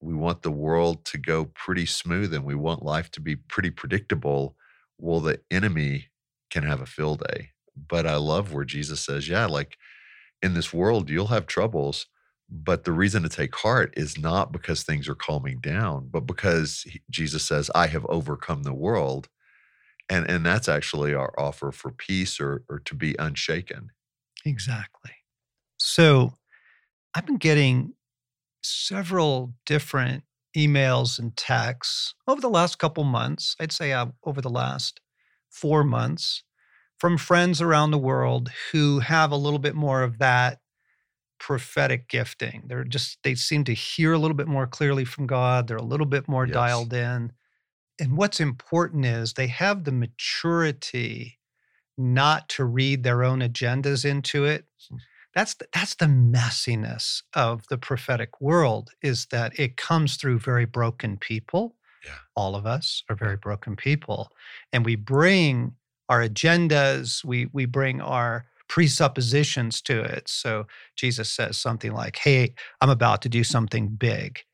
we 0.00 0.14
want 0.14 0.42
the 0.42 0.50
world 0.50 1.04
to 1.06 1.18
go 1.18 1.46
pretty 1.46 1.86
smooth 1.86 2.34
and 2.34 2.44
we 2.44 2.54
want 2.54 2.84
life 2.84 3.10
to 3.12 3.20
be 3.20 3.36
pretty 3.36 3.70
predictable 3.70 4.56
well 4.98 5.20
the 5.20 5.40
enemy 5.50 6.06
can 6.50 6.62
have 6.62 6.80
a 6.80 6.86
field 6.86 7.22
day. 7.28 7.50
But 7.88 8.06
i 8.06 8.16
love 8.16 8.52
where 8.52 8.64
jesus 8.64 9.00
says 9.00 9.28
yeah 9.28 9.46
like 9.46 9.76
in 10.42 10.54
this 10.54 10.72
world 10.72 11.10
you'll 11.10 11.28
have 11.28 11.46
troubles 11.46 12.06
but 12.50 12.84
the 12.84 12.92
reason 12.92 13.22
to 13.24 13.28
take 13.28 13.56
heart 13.56 13.92
is 13.96 14.18
not 14.18 14.52
because 14.52 14.82
things 14.82 15.08
are 15.08 15.14
calming 15.16 15.58
down 15.60 16.08
but 16.10 16.26
because 16.26 16.86
jesus 17.10 17.44
says 17.44 17.70
i 17.74 17.86
have 17.88 18.06
overcome 18.06 18.62
the 18.64 18.74
world 18.74 19.28
and 20.08 20.28
and 20.30 20.46
that's 20.46 20.68
actually 20.68 21.14
our 21.14 21.34
offer 21.38 21.72
for 21.72 21.90
peace 21.90 22.40
or 22.40 22.64
or 22.68 22.78
to 22.78 22.94
be 22.94 23.16
unshaken 23.18 23.90
Exactly. 24.44 25.12
So 25.78 26.34
I've 27.14 27.26
been 27.26 27.36
getting 27.38 27.94
several 28.62 29.54
different 29.66 30.24
emails 30.56 31.18
and 31.18 31.36
texts 31.36 32.14
over 32.28 32.40
the 32.40 32.50
last 32.50 32.78
couple 32.78 33.04
months. 33.04 33.56
I'd 33.60 33.72
say 33.72 33.92
uh, 33.92 34.08
over 34.24 34.40
the 34.42 34.50
last 34.50 35.00
four 35.50 35.84
months 35.84 36.44
from 36.98 37.18
friends 37.18 37.62
around 37.62 37.92
the 37.92 37.98
world 37.98 38.50
who 38.72 39.00
have 39.00 39.32
a 39.32 39.36
little 39.36 39.60
bit 39.60 39.74
more 39.76 40.02
of 40.02 40.18
that 40.18 40.60
prophetic 41.38 42.08
gifting. 42.08 42.64
They're 42.68 42.84
just, 42.84 43.18
they 43.24 43.34
seem 43.34 43.64
to 43.64 43.74
hear 43.74 44.12
a 44.12 44.18
little 44.18 44.36
bit 44.36 44.48
more 44.48 44.66
clearly 44.66 45.04
from 45.04 45.26
God. 45.26 45.68
They're 45.68 45.76
a 45.76 45.82
little 45.82 46.06
bit 46.06 46.28
more 46.28 46.46
Yes. 46.46 46.86
dialed 46.86 46.92
in. 46.92 47.32
And 48.00 48.16
what's 48.18 48.40
important 48.40 49.06
is 49.06 49.34
they 49.34 49.48
have 49.48 49.84
the 49.84 49.92
maturity 49.92 51.38
not 51.96 52.48
to 52.50 52.64
read 52.64 53.02
their 53.02 53.22
own 53.22 53.40
agendas 53.40 54.04
into 54.04 54.44
it. 54.44 54.66
Mm. 54.92 54.98
That's 55.34 55.54
the, 55.54 55.66
that's 55.72 55.94
the 55.96 56.06
messiness 56.06 57.22
of 57.34 57.66
the 57.68 57.78
prophetic 57.78 58.40
world 58.40 58.90
is 59.02 59.26
that 59.26 59.58
it 59.58 59.76
comes 59.76 60.16
through 60.16 60.38
very 60.38 60.64
broken 60.64 61.16
people. 61.16 61.74
Yeah. 62.04 62.12
All 62.36 62.54
of 62.54 62.66
us 62.66 63.02
are 63.08 63.16
very 63.16 63.36
broken 63.36 63.74
people 63.76 64.30
and 64.72 64.84
we 64.84 64.94
bring 64.94 65.74
our 66.08 66.20
agendas, 66.20 67.24
we 67.24 67.46
we 67.52 67.64
bring 67.64 68.00
our 68.00 68.46
presuppositions 68.68 69.80
to 69.82 70.02
it. 70.02 70.28
So 70.28 70.66
Jesus 70.96 71.30
says 71.30 71.56
something 71.56 71.92
like, 71.92 72.16
"Hey, 72.16 72.54
I'm 72.80 72.90
about 72.90 73.22
to 73.22 73.28
do 73.28 73.42
something 73.42 73.88
big." 73.88 74.44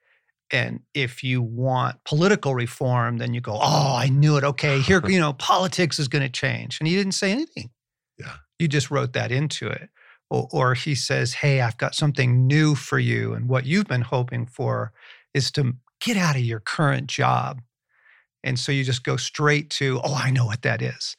And 0.53 0.81
if 0.95 1.23
you 1.23 1.43
want 1.43 2.03
political 2.05 2.55
reform, 2.55 3.19
then 3.19 3.35
you 3.35 3.41
go, 3.41 3.55
"Oh, 3.55 3.97
I 3.97 4.09
knew 4.09 4.37
it. 4.37 4.45
Okay, 4.45 4.81
here, 4.81 5.01
you 5.09 5.19
know, 5.19 5.33
politics 5.35 5.99
is 5.99 6.09
going 6.09 6.23
to 6.23 6.29
change." 6.29 6.79
And 6.81 6.89
he 6.89 6.97
didn't 6.97 7.13
say 7.13 7.33
anything. 7.33 7.71
Yeah. 8.19 8.37
You 8.59 8.69
just 8.69 8.91
wrote 8.91 9.13
that 9.15 9.33
into 9.33 9.69
it. 9.69 9.91
Or, 10.29 10.49
or 10.53 10.75
he 10.75 10.95
says, 10.95 11.35
"Hey, 11.35 11.61
I've 11.61 11.79
got 11.79 11.95
something 11.95 12.47
new 12.47 12.75
for 12.75 12.99
you, 12.99 13.33
and 13.35 13.49
what 13.49 13.67
you've 13.67 13.87
been 13.87 14.03
hoping 14.03 14.47
for 14.47 14.93
is 15.35 15.51
to 15.53 15.75
get 16.01 16.17
out 16.17 16.37
of 16.37 16.43
your 16.43 16.61
current 16.61 17.07
job." 17.07 17.63
And 18.43 18.59
so 18.59 18.73
you 18.73 18.85
just 18.85 19.05
go 19.05 19.17
straight 19.17 19.71
to, 19.71 20.01
"Oh, 20.03 20.15
I 20.15 20.31
know 20.31 20.47
what 20.47 20.63
that 20.63 20.83
is." 20.83 21.17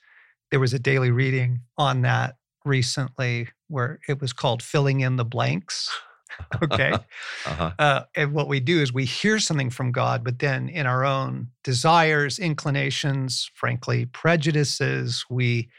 There 0.49 0.59
was 0.59 0.73
a 0.73 0.79
daily 0.79 1.11
reading 1.11 1.61
on 1.77 2.01
that 2.01 2.35
recently 2.65 3.47
where 3.67 3.99
it 4.07 4.19
was 4.19 4.33
called 4.33 4.61
"Filling 4.61 4.99
in 4.99 5.15
the 5.15 5.25
Blanks." 5.25 5.89
Okay. 6.63 6.91
uh-huh 7.45 7.71
Uh, 7.79 8.03
and 8.15 8.33
what 8.33 8.47
we 8.47 8.59
do 8.59 8.81
is 8.81 8.93
we 8.93 9.05
hear 9.05 9.39
something 9.39 9.69
from 9.69 9.91
God, 9.91 10.23
but 10.23 10.39
then 10.39 10.69
in 10.69 10.85
our 10.85 11.03
own 11.03 11.47
desires, 11.63 12.37
inclinations, 12.37 13.49
frankly, 13.55 14.05
prejudices, 14.05 15.25
we 15.29 15.69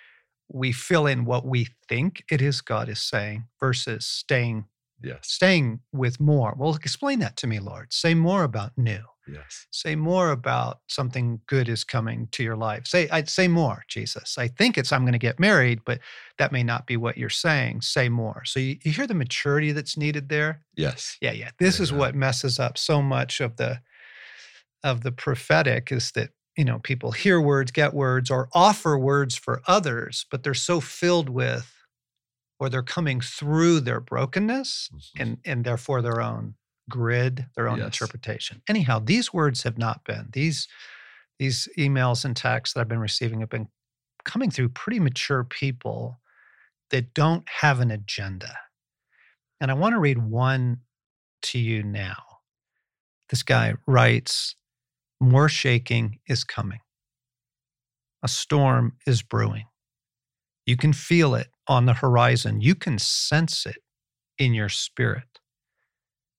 we 0.49 0.73
fill 0.73 1.07
in 1.07 1.25
what 1.25 1.47
we 1.47 1.69
think 1.89 2.25
it 2.31 2.43
is 2.43 2.61
God 2.61 2.89
is 2.89 3.01
saying 3.01 3.45
versus 3.59 4.07
staying 4.07 4.67
yes 5.03 5.21
staying 5.23 5.81
with 5.93 6.21
more. 6.21 6.55
Well, 6.59 6.75
explain 6.75 7.19
that 7.21 7.37
to 7.39 7.47
me, 7.47 7.59
Lord. 7.59 7.93
Say 7.93 8.15
more 8.15 8.45
about 8.45 8.73
new. 8.77 9.03
yes 9.27 9.67
Say 9.71 9.97
more 9.97 10.31
about 10.31 10.81
something 10.89 11.41
good 11.47 11.69
is 11.69 11.85
coming 11.85 12.29
to 12.33 12.43
your 12.43 12.57
life. 12.57 12.87
Say, 12.87 13.09
I'd 13.11 13.29
say 13.29 13.49
more, 13.49 13.85
Jesus. 13.89 14.39
I 14.39 14.49
think 14.49 14.77
it's 14.77 14.93
I'm 14.93 15.03
going 15.03 15.13
to 15.13 15.19
get 15.19 15.39
married, 15.39 15.81
but 15.85 16.01
that 16.39 16.53
may 16.53 16.63
not 16.63 16.87
be 16.87 16.97
what 16.97 17.17
you're 17.17 17.31
saying. 17.31 17.83
Say 17.83 18.09
more. 18.09 18.45
So 18.45 18.61
you, 18.61 18.77
you 18.83 18.93
hear 18.93 19.07
the 19.07 19.15
maturity 19.15 19.73
that's 19.73 19.97
needed 19.97 20.29
there. 20.29 20.63
yes 20.77 21.17
Yeah, 21.21 21.33
yeah. 21.33 21.51
This 21.59 21.81
is 21.81 21.91
Amen. 21.91 22.01
what 22.01 22.15
messes 22.15 22.59
up 22.59 22.79
so 22.79 23.03
much 23.03 23.41
of 23.41 23.57
the 23.57 23.81
of 24.85 25.03
the 25.03 25.13
prophetic 25.13 25.93
is 25.93 26.13
that 26.13 26.31
you 26.57 26.65
know 26.65 26.79
people 26.81 27.13
hear 27.13 27.41
words, 27.41 27.71
get 27.71 27.95
words, 27.95 28.31
or 28.31 28.49
offer 28.53 28.99
words 28.99 29.37
for 29.37 29.63
others, 29.67 30.27
but 30.31 30.43
they're 30.43 30.55
so 30.55 30.81
filled 30.81 31.29
with, 31.29 31.73
or 32.61 32.69
they're 32.69 32.83
coming 32.83 33.21
through 33.21 33.81
their 33.81 34.01
brokenness 34.01 34.91
Mhm. 34.91 35.19
and 35.19 35.39
and 35.45 35.65
therefore 35.65 36.03
their 36.03 36.21
own 36.21 36.57
grid, 36.91 37.47
their 37.57 37.69
own 37.69 37.83
Yes. 37.83 37.85
interpretation. 37.85 38.63
Anyhow, 38.69 38.99
these 39.01 39.33
words 39.33 39.63
have 39.63 39.79
not 39.79 40.05
been 40.05 40.31
these 40.33 40.69
these 41.39 41.69
emails 41.79 42.25
and 42.25 42.37
texts 42.37 42.75
that 42.75 42.81
I've 42.83 42.89
been 42.89 43.01
receiving 43.01 43.41
have 43.41 43.51
been 43.51 43.69
coming 44.25 44.51
through 44.51 44.71
pretty 44.71 45.01
mature 45.01 45.45
people 45.45 46.21
that 46.91 47.15
don't 47.15 47.49
have 47.49 47.81
an 47.81 47.91
agenda. 47.91 48.57
And 49.61 49.71
I 49.71 49.75
want 49.75 49.95
to 49.95 49.99
read 50.01 50.19
one 50.19 50.83
to 51.43 51.59
you 51.59 51.83
now. 51.83 52.23
This 53.31 53.43
guy 53.43 53.75
writes, 53.87 54.57
More 55.21 55.49
shaking 55.49 56.21
is 56.29 56.45
coming. 56.45 56.81
A 58.23 58.29
storm 58.29 58.99
is 59.07 59.23
brewing. 59.23 59.67
You 60.67 60.77
can 60.77 60.93
feel 60.93 61.35
it 61.35 61.52
on 61.69 61.87
the 61.87 61.95
horizon. 61.95 62.61
You 62.61 62.75
can 62.75 62.99
sense 62.99 63.67
it 63.67 63.79
in 64.39 64.55
your 64.55 64.69
spirit. 64.69 65.41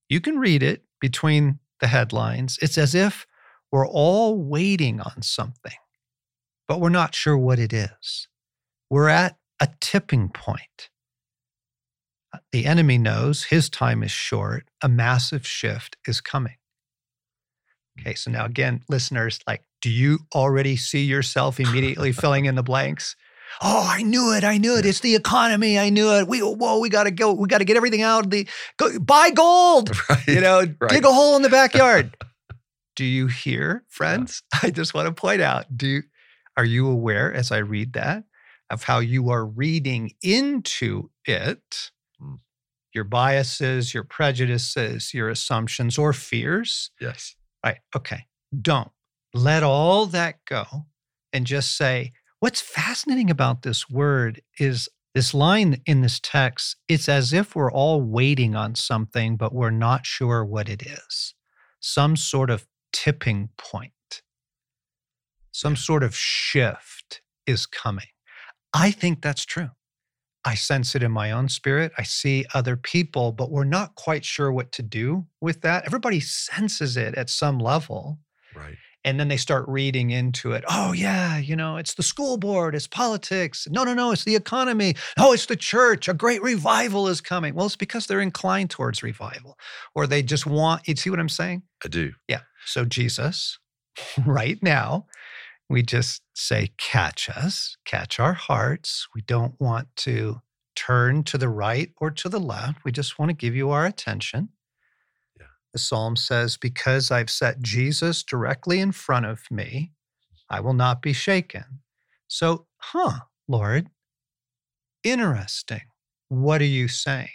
You 0.10 0.20
can 0.22 0.38
read 0.38 0.62
it 0.64 0.84
between 1.00 1.60
the 1.80 1.88
headlines. 1.88 2.58
It's 2.62 2.78
as 2.78 2.94
if 2.96 3.26
we're 3.72 3.88
all 3.88 4.38
waiting 4.38 5.00
on 5.00 5.22
something, 5.22 5.78
but 6.68 6.80
we're 6.80 6.90
not 6.90 7.16
sure 7.16 7.38
what 7.38 7.60
it 7.60 7.74
is. 7.74 8.28
We're 8.90 9.10
at 9.10 9.38
a 9.60 9.70
tipping 9.80 10.30
point. 10.30 10.90
Uh, 12.34 12.40
the 12.52 12.66
enemy 12.66 12.98
knows 12.98 13.46
his 13.46 13.70
time 13.70 14.04
is 14.04 14.12
short, 14.12 14.68
a 14.82 14.90
massive 14.90 15.48
shift 15.48 15.98
is 16.08 16.22
coming. 16.22 16.58
Okay, 18.00 18.16
so 18.16 18.32
now 18.32 18.46
again, 18.46 18.82
listeners, 18.90 19.40
like, 19.48 19.64
do 19.82 19.90
you 19.90 20.20
already 20.34 20.76
see 20.76 21.04
yourself 21.04 21.60
immediately 21.60 22.12
filling 22.22 22.46
in 22.46 22.56
the 22.56 22.64
blanks? 22.64 23.16
Oh, 23.62 23.88
I 23.90 24.04
knew 24.04 24.34
it. 24.34 24.44
I 24.44 24.58
knew 24.58 24.78
it. 24.78 24.86
It's 24.86 25.00
the 25.00 25.16
economy. 25.16 25.78
I 25.78 25.90
knew 25.90 26.12
it. 26.14 26.28
We 26.28 26.40
whoa, 26.40 26.80
we 26.80 26.90
gotta 26.90 27.12
go. 27.12 27.34
We 27.34 27.48
gotta 27.48 27.66
get 27.66 27.78
everything 27.78 28.02
out. 28.02 28.26
of 28.26 28.32
The 28.32 28.48
go 28.78 29.00
buy 29.00 29.30
gold. 29.30 29.92
Right. 30.10 30.28
You 30.28 30.42
know, 30.42 30.60
right. 30.60 30.90
dig 30.90 31.06
a 31.06 31.12
hole 31.12 31.36
in 31.36 31.42
the 31.44 31.50
backyard. 31.50 32.16
do 32.96 33.06
you 33.06 33.28
hear, 33.28 33.84
friends? 33.88 34.44
I 34.64 34.70
just 34.70 34.94
want 34.94 35.08
to 35.08 35.14
point 35.14 35.42
out. 35.42 35.66
Do 35.76 35.88
you, 35.88 36.04
are 36.58 36.66
you 36.66 36.90
aware 36.90 37.34
as 37.34 37.52
I 37.52 37.58
read 37.60 37.94
that 37.94 38.24
of 38.70 38.84
how 38.84 39.00
you 39.00 39.30
are 39.30 39.46
reading 39.46 40.12
into 40.22 41.10
it? 41.26 41.92
Mm. 42.22 42.40
Your 42.94 43.06
biases, 43.06 43.94
your 43.94 44.04
prejudices, 44.04 45.14
your 45.14 45.30
assumptions, 45.30 45.98
or 45.98 46.14
fears. 46.14 46.92
Yes. 47.00 47.36
Right. 47.64 47.78
Okay. 47.96 48.26
Don't 48.62 48.92
let 49.34 49.64
all 49.64 50.06
that 50.08 50.46
go 50.46 50.66
and 51.32 51.46
just 51.46 51.76
say, 51.76 52.12
what's 52.44 52.60
fascinating 52.60 53.30
about 53.30 53.62
this 53.62 53.90
word 53.90 54.42
is 54.60 54.90
this 55.16 55.34
line 55.34 55.82
in 55.86 56.02
this 56.02 56.20
text. 56.20 56.76
It's 56.90 57.08
as 57.08 57.32
if 57.32 57.56
we're 57.56 57.72
all 57.72 58.02
waiting 58.02 58.54
on 58.54 58.76
something, 58.76 59.38
but 59.38 59.54
we're 59.54 59.70
not 59.70 60.06
sure 60.06 60.44
what 60.44 60.68
it 60.68 60.84
is. 60.86 61.36
Some 61.80 62.18
sort 62.18 62.50
of 62.50 62.68
tipping 62.92 63.48
point, 63.58 64.24
some 65.54 65.78
sort 65.78 66.04
of 66.04 66.18
shift 66.18 67.22
is 67.48 67.66
coming. 67.66 68.08
I 68.74 68.92
think 68.92 69.22
that's 69.22 69.46
true. 69.46 69.70
I 70.44 70.56
sense 70.56 70.96
it 70.96 71.04
in 71.04 71.14
my 71.14 71.32
own 71.32 71.48
spirit. 71.48 71.94
I 71.98 72.04
see 72.04 72.46
other 72.54 72.76
people, 72.76 73.32
but 73.32 73.52
we're 73.52 73.64
not 73.64 73.96
quite 73.96 74.26
sure 74.26 74.52
what 74.52 74.74
to 74.74 74.82
do 74.82 75.28
with 75.40 75.62
that. 75.62 75.86
Everybody 75.86 76.20
senses 76.20 76.98
it 76.98 77.16
at 77.16 77.30
some 77.30 77.58
level. 77.58 78.20
And 79.06 79.20
then 79.20 79.28
they 79.28 79.38
start 79.38 79.66
reading 79.68 80.12
into 80.12 80.54
it. 80.54 80.64
Oh, 80.70 80.94
yeah, 80.94 81.38
you 81.38 81.56
know, 81.56 81.78
it's 81.78 81.96
the 81.96 82.04
school 82.04 82.38
board, 82.38 82.74
it's 82.74 82.88
politics. 82.88 83.68
No, 83.70 83.84
no, 83.84 83.94
no, 83.94 84.12
it's 84.12 84.24
the 84.24 84.36
economy. 84.36 84.96
Oh, 85.18 85.34
it's 85.34 85.46
the 85.46 85.56
church. 85.58 86.08
A 86.08 86.14
great 86.14 86.42
revival 86.42 87.08
is 87.08 87.20
coming. 87.20 87.54
Well, 87.54 87.66
it's 87.66 87.76
because 87.76 88.08
they're 88.08 88.22
inclined 88.22 88.70
towards 88.70 89.04
revival 89.04 89.58
or 89.94 90.08
they 90.08 90.24
just 90.24 90.46
want, 90.46 90.88
you 90.88 90.96
see 90.96 91.10
what 91.10 91.20
I'm 91.20 91.30
saying? 91.30 91.64
I 91.84 91.90
do. 91.90 92.14
Yeah. 92.28 92.42
So, 92.66 92.86
Jesus, 92.86 93.60
right 94.26 94.62
now, 94.62 95.08
we 95.70 95.82
just 95.82 96.22
say, 96.34 96.72
catch 96.78 97.30
us, 97.30 97.78
catch 97.86 98.20
our 98.20 98.34
hearts. 98.34 99.08
We 99.16 99.22
don't 99.22 99.60
want 99.60 99.88
to 99.98 100.42
turn 100.76 101.24
to 101.24 101.38
the 101.38 101.50
right 101.50 101.92
or 102.00 102.12
to 102.12 102.30
the 102.30 102.40
left. 102.40 102.84
We 102.84 102.92
just 102.92 103.20
want 103.20 103.30
to 103.30 103.36
give 103.36 103.56
you 103.56 103.72
our 103.72 103.86
attention. 103.86 104.50
The 105.74 105.80
psalm 105.80 106.16
says, 106.16 106.56
Because 106.56 107.12
I've 107.12 107.30
set 107.30 107.62
Jesus 107.62 108.24
directly 108.24 108.80
in 108.80 108.92
front 108.92 109.26
of 109.26 109.42
me, 109.50 109.92
I 110.50 110.60
will 110.60 110.74
not 110.74 111.02
be 111.02 111.14
shaken. 111.14 111.82
So, 112.28 112.68
huh, 112.78 113.22
Lord, 113.48 113.88
interesting. 115.04 115.82
What 116.30 116.62
are 116.62 116.66
you 116.66 116.88
saying? 116.88 117.30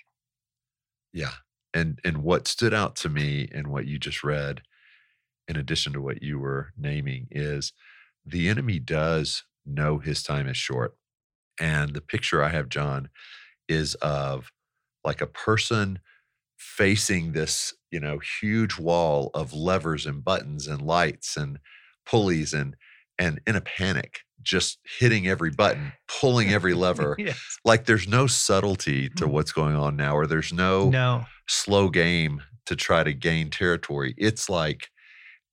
Yeah. 1.13 1.35
And 1.75 2.01
and 2.05 2.19
what 2.19 2.49
stood 2.49 2.73
out 2.73 2.97
to 2.97 3.09
me 3.09 3.49
in 3.53 3.71
what 3.71 3.87
you 3.87 3.99
just 3.99 4.25
read, 4.25 4.63
in 5.47 5.57
addition 5.57 5.93
to 5.93 6.01
what 6.01 6.23
you 6.23 6.39
were 6.39 6.73
naming, 6.77 7.29
is 7.31 7.73
the 8.25 8.49
enemy 8.49 8.79
does 8.79 9.45
know 9.67 9.99
his 9.99 10.23
time 10.23 10.49
is 10.49 10.57
short. 10.57 10.97
And 11.61 11.95
the 11.95 12.01
picture 12.01 12.43
I 12.43 12.49
have, 12.51 12.69
John, 12.69 13.09
is 13.69 13.95
of 13.97 14.51
like 15.05 15.21
a 15.21 15.27
person 15.27 16.01
facing 16.57 17.33
this, 17.33 17.75
you 17.91 18.01
know, 18.01 18.19
huge 18.41 18.79
wall 18.79 19.31
of 19.35 19.53
levers 19.53 20.07
and 20.07 20.25
buttons 20.25 20.67
and 20.67 20.83
lights 20.83 21.37
and 21.37 21.59
pulleys 22.07 22.53
and 22.53 22.77
and 23.19 23.41
in 23.47 23.57
a 23.57 23.61
panic, 23.61 24.21
just 24.43 24.79
hitting 24.99 25.27
every 25.27 25.51
button, 25.51 25.93
pulling 26.07 26.51
every 26.53 26.73
lever. 26.85 27.17
yes. 27.19 27.59
Like 27.65 27.87
there's 27.87 28.07
no 28.07 28.27
subtlety 28.29 29.09
to 29.11 29.25
Mm. 29.27 29.31
what's 29.31 29.51
going 29.53 29.75
on 29.75 29.97
now, 29.97 30.17
or 30.17 30.27
there's 30.27 30.53
no 30.53 30.91
No. 30.91 31.27
slow 31.49 31.89
game 31.89 32.43
to 32.67 32.77
try 32.77 33.03
to 33.03 33.13
gain 33.13 33.51
territory. 33.51 34.15
It's 34.17 34.49
like 34.49 34.91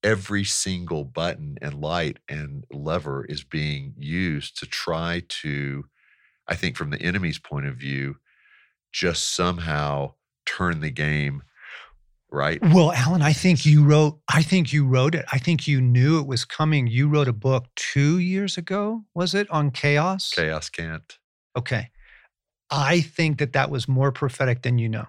every 0.03 0.43
single 0.43 1.03
button 1.05 1.57
and 1.61 1.81
light 1.81 2.19
and 2.29 2.63
lever 2.71 3.25
is 3.25 3.43
being 3.43 3.95
used 3.97 4.59
to 4.59 4.67
try 4.67 5.23
to, 5.27 5.85
I 6.47 6.55
think, 6.55 6.77
from 6.77 6.91
the 6.91 7.01
enemy's 7.01 7.39
point 7.39 7.65
of 7.65 7.77
view, 7.77 8.17
just 8.91 9.33
somehow 9.35 10.13
turn 10.45 10.81
the 10.81 10.91
game 10.91 11.41
right. 12.35 12.59
Well, 12.61 12.91
Allen, 12.91 13.21
I 13.21 13.33
think 13.33 13.65
you 13.65 13.83
wrote. 13.83 14.19
I 14.31 14.41
think 14.43 14.71
you 14.73 14.85
wrote 14.85 15.15
it. 15.15 15.25
I 15.31 15.37
think 15.39 15.67
you 15.67 15.81
knew 15.81 16.19
it 16.19 16.27
was 16.27 16.45
coming. 16.45 16.87
You 16.87 17.07
wrote 17.07 17.27
a 17.27 17.33
book 17.33 17.65
two 17.75 18.19
years 18.19 18.57
ago. 18.57 19.03
Was 19.15 19.33
it 19.33 19.49
on 19.49 19.71
chaos? 19.71 20.29
Chaos 20.31 20.69
can't. 20.69 21.17
Okay. 21.57 21.89
I 22.69 23.01
think 23.01 23.39
that 23.39 23.53
that 23.53 23.69
was 23.71 23.87
more 23.87 24.11
prophetic 24.11 24.61
than 24.63 24.77
you 24.77 24.89
know. 24.89 25.05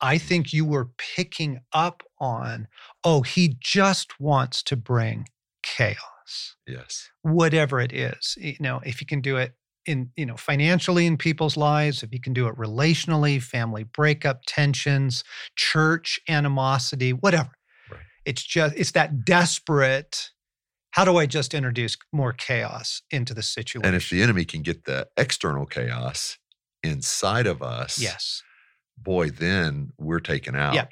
I 0.00 0.16
think 0.16 0.52
you 0.52 0.64
were 0.64 0.90
picking 0.96 1.60
up 1.72 2.02
on. 2.18 2.68
Oh, 3.04 3.22
he 3.22 3.56
just 3.60 4.18
wants 4.18 4.62
to 4.64 4.76
bring 4.76 5.28
chaos, 5.62 6.56
Yes. 6.66 7.10
whatever 7.22 7.80
it 7.80 7.92
is. 7.92 8.34
You 8.38 8.56
know, 8.60 8.80
if 8.84 9.00
you 9.00 9.06
can 9.06 9.20
do 9.20 9.36
it 9.36 9.54
in 9.86 10.10
you 10.16 10.26
know 10.26 10.36
financially 10.36 11.06
in 11.06 11.16
people's 11.16 11.56
lives 11.56 12.02
if 12.02 12.12
you 12.12 12.20
can 12.20 12.32
do 12.32 12.46
it 12.46 12.54
relationally 12.56 13.42
family 13.42 13.84
breakup 13.84 14.40
tensions 14.46 15.24
church 15.56 16.20
animosity 16.28 17.12
whatever 17.12 17.50
Right. 17.90 18.00
it's 18.24 18.42
just 18.44 18.76
it's 18.76 18.92
that 18.92 19.24
desperate 19.24 20.30
how 20.92 21.04
do 21.04 21.16
i 21.16 21.26
just 21.26 21.54
introduce 21.54 21.96
more 22.12 22.32
chaos 22.32 23.02
into 23.10 23.32
the 23.34 23.42
situation 23.42 23.86
And 23.86 23.96
if 23.96 24.10
the 24.10 24.22
enemy 24.22 24.44
can 24.44 24.62
get 24.62 24.84
the 24.84 25.08
external 25.16 25.66
chaos 25.66 26.38
inside 26.82 27.46
of 27.46 27.62
us, 27.62 27.98
yes 27.98 28.42
boy, 29.02 29.30
then 29.30 29.92
we're 29.98 30.20
taken 30.20 30.54
out. 30.54 30.74
Yeah. 30.74 30.86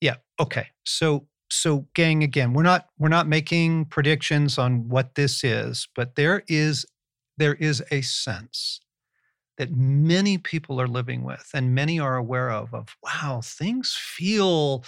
yeah 0.00 0.14
okay 0.40 0.68
so 0.84 1.26
so 1.50 1.86
gang 1.94 2.22
again 2.22 2.54
we're 2.54 2.62
not 2.62 2.86
we're 2.98 3.10
not 3.10 3.28
making 3.28 3.84
predictions 3.86 4.56
on 4.58 4.88
what 4.88 5.16
this 5.16 5.44
is 5.44 5.86
but 5.94 6.14
there 6.14 6.42
is 6.48 6.86
there 7.42 7.54
is 7.56 7.82
a 7.90 8.02
sense 8.02 8.80
that 9.58 9.72
many 9.76 10.38
people 10.38 10.80
are 10.80 10.88
living 10.88 11.24
with 11.24 11.50
and 11.54 11.74
many 11.74 12.00
are 12.00 12.16
aware 12.16 12.50
of 12.50 12.74
of 12.74 12.96
wow 13.04 13.40
things 13.44 13.94
feel 13.94 14.84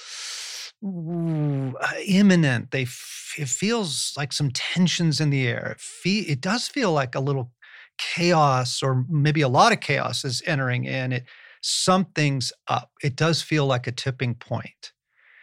ooh, 0.85 1.75
imminent. 2.07 2.73
They 2.73 2.85
f- 2.85 3.35
it 3.39 3.49
feels 3.49 4.15
like 4.17 4.33
some 4.33 4.51
tensions 4.53 5.21
in 5.21 5.31
the 5.31 5.47
air. 5.49 5.73
It, 5.73 5.81
fe- 5.81 6.31
it 6.33 6.41
does 6.43 6.69
feel 6.69 6.93
like 6.93 7.15
a 7.17 7.21
little 7.21 7.53
chaos 7.99 8.83
or 8.83 9.07
maybe 9.09 9.43
a 9.43 9.49
lot 9.49 9.73
of 9.73 9.81
chaos 9.81 10.25
is 10.25 10.43
entering 10.47 10.87
in. 10.87 11.13
It 11.15 11.25
something's 11.63 12.53
up. 12.69 12.93
It 13.03 13.17
does 13.17 13.43
feel 13.43 13.67
like 13.67 13.87
a 13.89 13.93
tipping 13.93 14.37
point. 14.37 14.93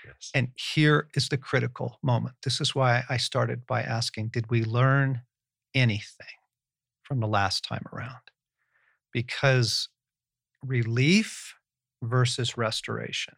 Yes. 0.06 0.32
and 0.36 0.50
here 0.74 1.10
is 1.16 1.30
the 1.30 1.38
critical 1.38 2.00
moment. 2.04 2.36
This 2.44 2.62
is 2.62 2.76
why 2.76 3.04
I 3.10 3.18
started 3.18 3.68
by 3.68 3.84
asking 3.84 4.30
Did 4.30 4.50
we 4.52 4.64
learn 4.66 5.24
anything 5.76 6.28
from 7.12 7.20
the 7.20 7.28
last 7.28 7.66
time 7.66 7.84
around? 7.92 8.22
Because 9.12 9.90
relief 10.66 11.56
versus 12.02 12.56
restoration. 12.56 13.34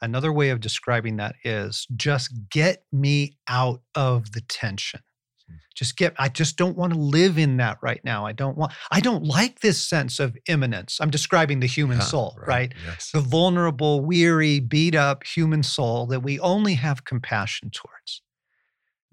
Another 0.00 0.32
way 0.32 0.48
of 0.48 0.60
describing 0.60 1.18
that 1.18 1.34
is 1.44 1.86
just 1.94 2.32
get 2.48 2.84
me 2.90 3.36
out 3.46 3.82
of 3.94 4.32
the 4.32 4.40
tension. 4.40 5.00
Hmm. 5.46 5.56
Just 5.74 5.98
get, 5.98 6.14
I 6.18 6.30
just 6.30 6.56
don't 6.56 6.78
want 6.78 6.94
to 6.94 6.98
live 6.98 7.36
in 7.36 7.58
that 7.58 7.76
right 7.82 8.00
now. 8.04 8.24
I 8.24 8.32
don't 8.32 8.56
want, 8.56 8.72
I 8.90 9.00
don't 9.00 9.24
like 9.24 9.60
this 9.60 9.86
sense 9.86 10.18
of 10.18 10.34
imminence. 10.48 10.96
I'm 10.98 11.10
describing 11.10 11.60
the 11.60 11.66
human 11.66 12.00
soul, 12.00 12.38
right? 12.46 12.72
Yes. 12.86 13.10
the 13.10 13.20
vulnerable, 13.20 14.00
weary, 14.00 14.60
beat 14.60 14.94
up 14.94 15.24
human 15.26 15.62
soul 15.62 16.06
that 16.06 16.20
we 16.20 16.40
only 16.40 16.72
have 16.72 17.04
compassion 17.04 17.70
towards. 17.70 18.22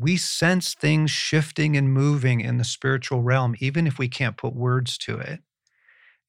We 0.02 0.18
sense 0.18 0.74
things 0.74 1.12
shifting 1.12 1.78
and 1.78 1.94
moving 1.94 2.42
in 2.42 2.58
the 2.58 2.64
spiritual 2.64 3.22
realm, 3.22 3.56
even 3.60 3.86
if 3.86 4.00
we 4.00 4.08
can't 4.08 4.38
put 4.38 4.56
words 4.56 4.98
to 5.00 5.20
it. 5.20 5.42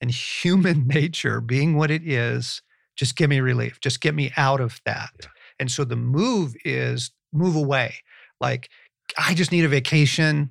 And 0.00 0.10
human 0.10 0.86
nature, 0.86 1.40
being 1.40 1.76
what 1.76 1.90
it 1.90 2.06
is, 2.06 2.62
just 2.96 3.16
give 3.16 3.30
me 3.30 3.40
relief, 3.40 3.80
just 3.80 4.00
get 4.00 4.14
me 4.14 4.32
out 4.36 4.60
of 4.60 4.80
that. 4.84 5.10
Yeah. 5.20 5.28
And 5.58 5.70
so 5.70 5.84
the 5.84 5.96
move 5.96 6.54
is 6.64 7.10
move 7.32 7.56
away. 7.56 7.94
Like, 8.40 8.68
I 9.16 9.34
just 9.34 9.52
need 9.52 9.64
a 9.64 9.68
vacation. 9.68 10.50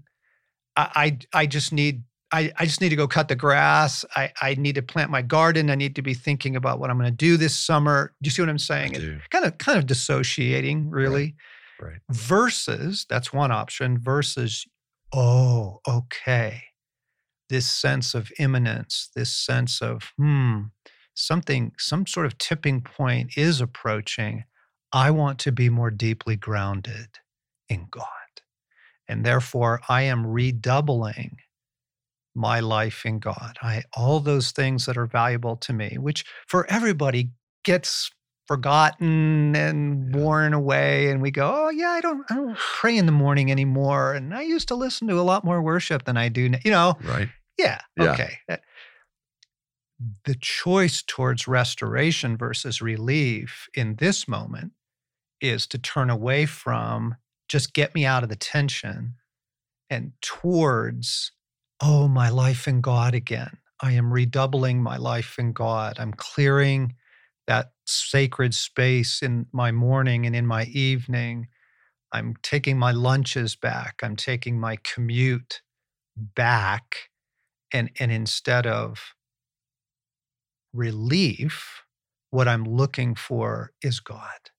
I, 0.76 1.18
I, 1.34 1.42
I 1.42 1.46
just 1.46 1.72
need 1.72 2.04
I, 2.34 2.52
I 2.58 2.66
just 2.66 2.80
need 2.80 2.90
to 2.90 2.96
go 2.96 3.08
cut 3.08 3.28
the 3.28 3.36
grass. 3.36 4.06
I, 4.16 4.32
I 4.42 4.56
need 4.56 4.76
to 4.76 4.82
plant 4.82 5.12
my 5.12 5.22
garden. 5.22 5.70
I 5.70 5.76
need 5.76 5.96
to 5.96 6.02
be 6.02 6.14
thinking 6.14 6.56
about 6.56 6.80
what 6.80 6.90
I'm 6.90 6.98
going 6.98 7.12
to 7.12 7.16
do 7.16 7.36
this 7.36 7.58
summer. 7.58 8.14
Do 8.22 8.28
you 8.28 8.32
see 8.32 8.42
what 8.42 8.50
I'm 8.50 8.58
saying? 8.58 8.94
do. 8.94 9.20
kind 9.30 9.46
of 9.46 9.58
kind 9.58 9.78
of 9.78 9.86
dissociating, 9.86 10.90
really. 10.90 11.24
Right. 11.24 11.34
Versus 12.10 13.06
that's 13.10 13.34
one 13.34 13.52
option. 13.52 13.98
Versus, 13.98 14.66
oh, 15.14 15.80
okay, 15.88 16.64
this 17.50 17.70
sense 17.70 18.14
of 18.14 18.32
imminence, 18.40 19.10
this 19.16 19.32
sense 19.32 19.82
of 19.82 20.12
hmm, 20.18 20.62
something, 21.14 21.74
some 21.78 22.08
sort 22.08 22.26
of 22.26 22.38
tipping 22.38 22.82
point 22.82 23.38
is 23.38 23.62
approaching. 23.62 24.46
I 24.94 25.12
want 25.12 25.40
to 25.40 25.52
be 25.52 25.70
more 25.70 25.92
deeply 25.92 26.36
grounded 26.36 27.20
in 27.70 27.88
God. 27.90 28.06
And 29.08 29.26
therefore, 29.26 29.82
I 29.90 30.04
am 30.04 30.26
redoubling 30.28 31.38
my 32.34 32.60
life 32.60 33.06
in 33.06 33.20
God. 33.20 33.58
I 33.62 33.84
all 33.94 34.20
those 34.20 34.52
things 34.52 34.86
that 34.86 34.98
are 34.98 35.06
valuable 35.06 35.58
to 35.58 35.74
me, 35.74 35.98
which 35.98 36.24
for 36.48 36.66
everybody 36.68 37.32
gets 37.64 38.10
forgotten 38.48 39.56
and 39.56 40.14
worn 40.14 40.54
away 40.54 41.10
and 41.10 41.22
we 41.22 41.32
go, 41.32 41.52
"Oh 41.54 41.70
yeah, 41.70 41.90
I 41.90 42.02
don't 42.02 42.26
I 42.30 42.36
don't 42.36 42.58
pray 42.58 42.98
in 42.98 43.06
the 43.06 43.12
morning 43.12 43.52
anymore 43.52 44.14
and 44.14 44.34
I 44.34 44.42
used 44.42 44.68
to 44.70 44.76
listen 44.76 45.08
to 45.08 45.20
a 45.20 45.22
lot 45.22 45.44
more 45.44 45.62
worship 45.62 46.06
than 46.06 46.18
I 46.18 46.30
do 46.30 46.50
now." 46.50 46.60
You 46.66 46.72
know, 46.72 46.96
Right. 47.04 47.30
yeah, 47.58 47.82
Yeah. 47.98 48.14
okay. 48.14 48.38
Uh, 48.50 48.58
The 50.26 50.36
choice 50.36 51.04
towards 51.04 51.48
restoration 51.48 52.36
versus 52.38 52.82
relief 52.82 53.68
in 53.74 53.96
this 53.98 54.28
moment 54.28 54.74
is 55.40 55.68
to 55.68 55.78
turn 55.78 56.10
away 56.10 56.46
from 56.46 57.16
just 57.48 57.74
get 57.74 57.94
me 57.94 58.06
out 58.06 58.24
of 58.24 58.30
the 58.30 58.36
tension 58.36 59.16
and 59.90 60.14
towards, 60.22 61.32
oh, 61.82 62.08
my 62.08 62.30
life 62.30 62.68
in 62.68 62.82
God 62.82 63.14
again. 63.14 63.58
I 63.82 63.92
am 63.94 64.14
redoubling 64.14 64.82
my 64.82 64.98
life 64.98 65.38
in 65.38 65.52
God. 65.54 66.00
I'm 66.00 66.14
clearing 66.14 66.96
that 67.48 67.74
sacred 67.92 68.54
space 68.54 69.22
in 69.22 69.48
my 69.52 69.72
morning 69.72 70.26
and 70.26 70.36
in 70.36 70.46
my 70.46 70.66
evening. 70.66 71.48
I'm 72.12 72.36
taking 72.42 72.78
my 72.78 72.92
lunches 72.92 73.56
back. 73.56 74.02
I'm 74.04 74.16
taking 74.16 74.60
my 74.60 74.78
commute 74.84 75.62
back. 76.16 77.10
And, 77.74 77.90
and 78.00 78.12
instead 78.12 78.68
of 78.68 79.16
relief, 80.74 81.84
what 82.30 82.48
I'm 82.48 82.64
looking 82.64 83.16
for 83.16 83.72
is 83.82 84.00
God. 84.00 84.52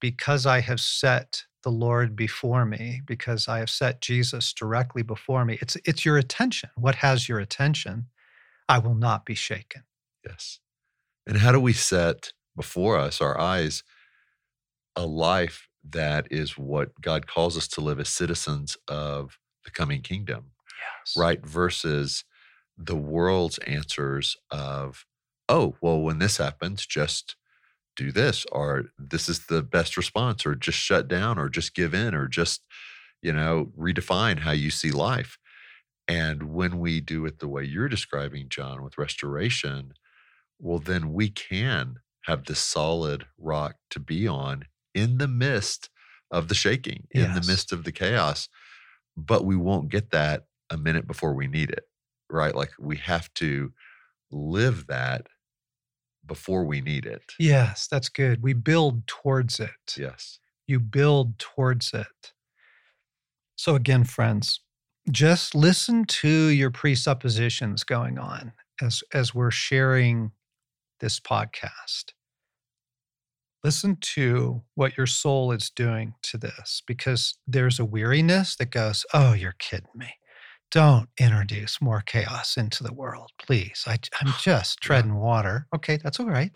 Because 0.00 0.46
I 0.46 0.60
have 0.60 0.80
set 0.80 1.44
the 1.62 1.70
Lord 1.70 2.16
before 2.16 2.64
me, 2.64 3.02
because 3.06 3.48
I 3.48 3.58
have 3.58 3.70
set 3.70 4.00
Jesus 4.00 4.52
directly 4.52 5.02
before 5.02 5.44
me, 5.44 5.58
it's, 5.60 5.76
it's 5.84 6.04
your 6.04 6.18
attention. 6.18 6.70
What 6.76 6.96
has 6.96 7.28
your 7.28 7.38
attention? 7.38 8.06
I 8.68 8.78
will 8.78 8.94
not 8.94 9.24
be 9.24 9.34
shaken. 9.34 9.84
Yes. 10.26 10.60
And 11.26 11.38
how 11.38 11.52
do 11.52 11.60
we 11.60 11.72
set 11.72 12.32
before 12.56 12.98
us, 12.98 13.20
our 13.20 13.38
eyes, 13.38 13.82
a 14.96 15.06
life 15.06 15.68
that 15.88 16.28
is 16.30 16.58
what 16.58 17.00
God 17.00 17.26
calls 17.26 17.56
us 17.56 17.66
to 17.68 17.80
live 17.80 17.98
as 18.00 18.08
citizens 18.08 18.76
of 18.88 19.38
the 19.64 19.70
coming 19.70 20.02
kingdom, 20.02 20.52
Yes. 20.78 21.16
right? 21.16 21.44
Versus 21.44 22.24
the 22.76 22.96
world's 22.96 23.58
answers 23.58 24.36
of, 24.50 25.04
oh, 25.48 25.76
well, 25.80 26.00
when 26.00 26.18
this 26.18 26.36
happens, 26.38 26.86
just 26.86 27.36
do 27.96 28.12
this, 28.12 28.46
or 28.52 28.86
this 28.98 29.28
is 29.28 29.46
the 29.46 29.62
best 29.62 29.96
response, 29.96 30.46
or 30.46 30.54
just 30.54 30.78
shut 30.78 31.08
down, 31.08 31.38
or 31.38 31.48
just 31.48 31.74
give 31.74 31.94
in, 31.94 32.14
or 32.14 32.28
just, 32.28 32.62
you 33.22 33.32
know, 33.32 33.72
redefine 33.78 34.40
how 34.40 34.52
you 34.52 34.70
see 34.70 34.90
life. 34.90 35.38
And 36.08 36.54
when 36.54 36.78
we 36.78 37.00
do 37.00 37.26
it 37.26 37.38
the 37.38 37.48
way 37.48 37.64
you're 37.64 37.88
describing, 37.88 38.48
John, 38.48 38.82
with 38.82 38.98
restoration, 38.98 39.94
well, 40.62 40.78
then 40.78 41.12
we 41.12 41.28
can 41.28 41.96
have 42.26 42.44
this 42.44 42.60
solid 42.60 43.26
rock 43.36 43.74
to 43.90 43.98
be 43.98 44.28
on 44.28 44.64
in 44.94 45.18
the 45.18 45.28
midst 45.28 45.90
of 46.30 46.48
the 46.48 46.54
shaking, 46.54 47.08
in 47.10 47.34
the 47.34 47.44
midst 47.46 47.72
of 47.72 47.84
the 47.84 47.92
chaos. 47.92 48.48
But 49.16 49.44
we 49.44 49.56
won't 49.56 49.90
get 49.90 50.10
that 50.12 50.44
a 50.70 50.78
minute 50.78 51.06
before 51.06 51.34
we 51.34 51.48
need 51.48 51.70
it, 51.70 51.84
right? 52.30 52.54
Like 52.54 52.70
we 52.78 52.96
have 52.98 53.32
to 53.34 53.72
live 54.30 54.86
that 54.86 55.26
before 56.24 56.64
we 56.64 56.80
need 56.80 57.06
it. 57.06 57.32
Yes, 57.38 57.88
that's 57.90 58.08
good. 58.08 58.42
We 58.42 58.52
build 58.52 59.06
towards 59.08 59.58
it. 59.58 59.96
Yes. 59.98 60.38
You 60.66 60.78
build 60.78 61.38
towards 61.40 61.92
it. 61.92 62.32
So, 63.56 63.74
again, 63.74 64.04
friends, 64.04 64.60
just 65.10 65.54
listen 65.54 66.04
to 66.04 66.28
your 66.28 66.70
presuppositions 66.70 67.84
going 67.84 68.18
on 68.18 68.52
as, 68.80 69.02
as 69.12 69.34
we're 69.34 69.50
sharing 69.50 70.30
this 71.02 71.20
podcast. 71.20 72.12
Listen 73.62 73.98
to 74.00 74.62
what 74.74 74.96
your 74.96 75.06
soul 75.06 75.52
is 75.52 75.70
doing 75.70 76.14
to 76.22 76.38
this 76.38 76.82
because 76.86 77.36
there's 77.46 77.78
a 77.78 77.84
weariness 77.84 78.56
that 78.56 78.70
goes, 78.70 79.04
Oh, 79.12 79.34
you're 79.34 79.54
kidding 79.58 79.90
me. 79.94 80.14
Don't 80.70 81.10
introduce 81.20 81.82
more 81.82 82.00
chaos 82.00 82.56
into 82.56 82.82
the 82.82 82.94
world, 82.94 83.30
please. 83.38 83.84
I, 83.86 83.98
I'm 84.20 84.32
just 84.42 84.80
treading 84.80 85.16
water. 85.16 85.66
Okay, 85.74 85.98
that's 86.02 86.18
all 86.18 86.26
right. 86.26 86.52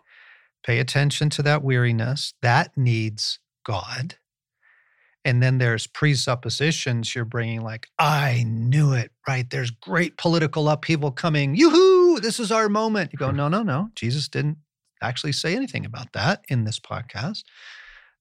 Pay 0.65 0.79
attention 0.79 1.29
to 1.31 1.43
that 1.43 1.63
weariness. 1.63 2.33
That 2.41 2.77
needs 2.77 3.39
God. 3.65 4.17
And 5.25 5.43
then 5.43 5.59
there's 5.59 5.89
presuppositions 5.89 7.15
you're 7.15 7.25
bringing, 7.25 7.61
like, 7.61 7.89
I 7.99 8.45
knew 8.47 8.93
it, 8.93 9.11
right? 9.29 9.49
There's 9.51 9.71
great 9.71 10.17
political 10.17 10.69
upheaval 10.69 11.11
coming. 11.11 11.57
This 12.21 12.41
is 12.41 12.51
our 12.53 12.69
moment. 12.69 13.13
You 13.13 13.19
go, 13.19 13.31
no, 13.31 13.49
no, 13.49 13.63
no. 13.63 13.91
Jesus 13.95 14.29
didn't 14.29 14.59
actually 15.03 15.33
say 15.33 15.55
anything 15.55 15.85
about 15.85 16.13
that 16.13 16.45
in 16.49 16.65
this 16.65 16.81
podcast, 16.81 17.43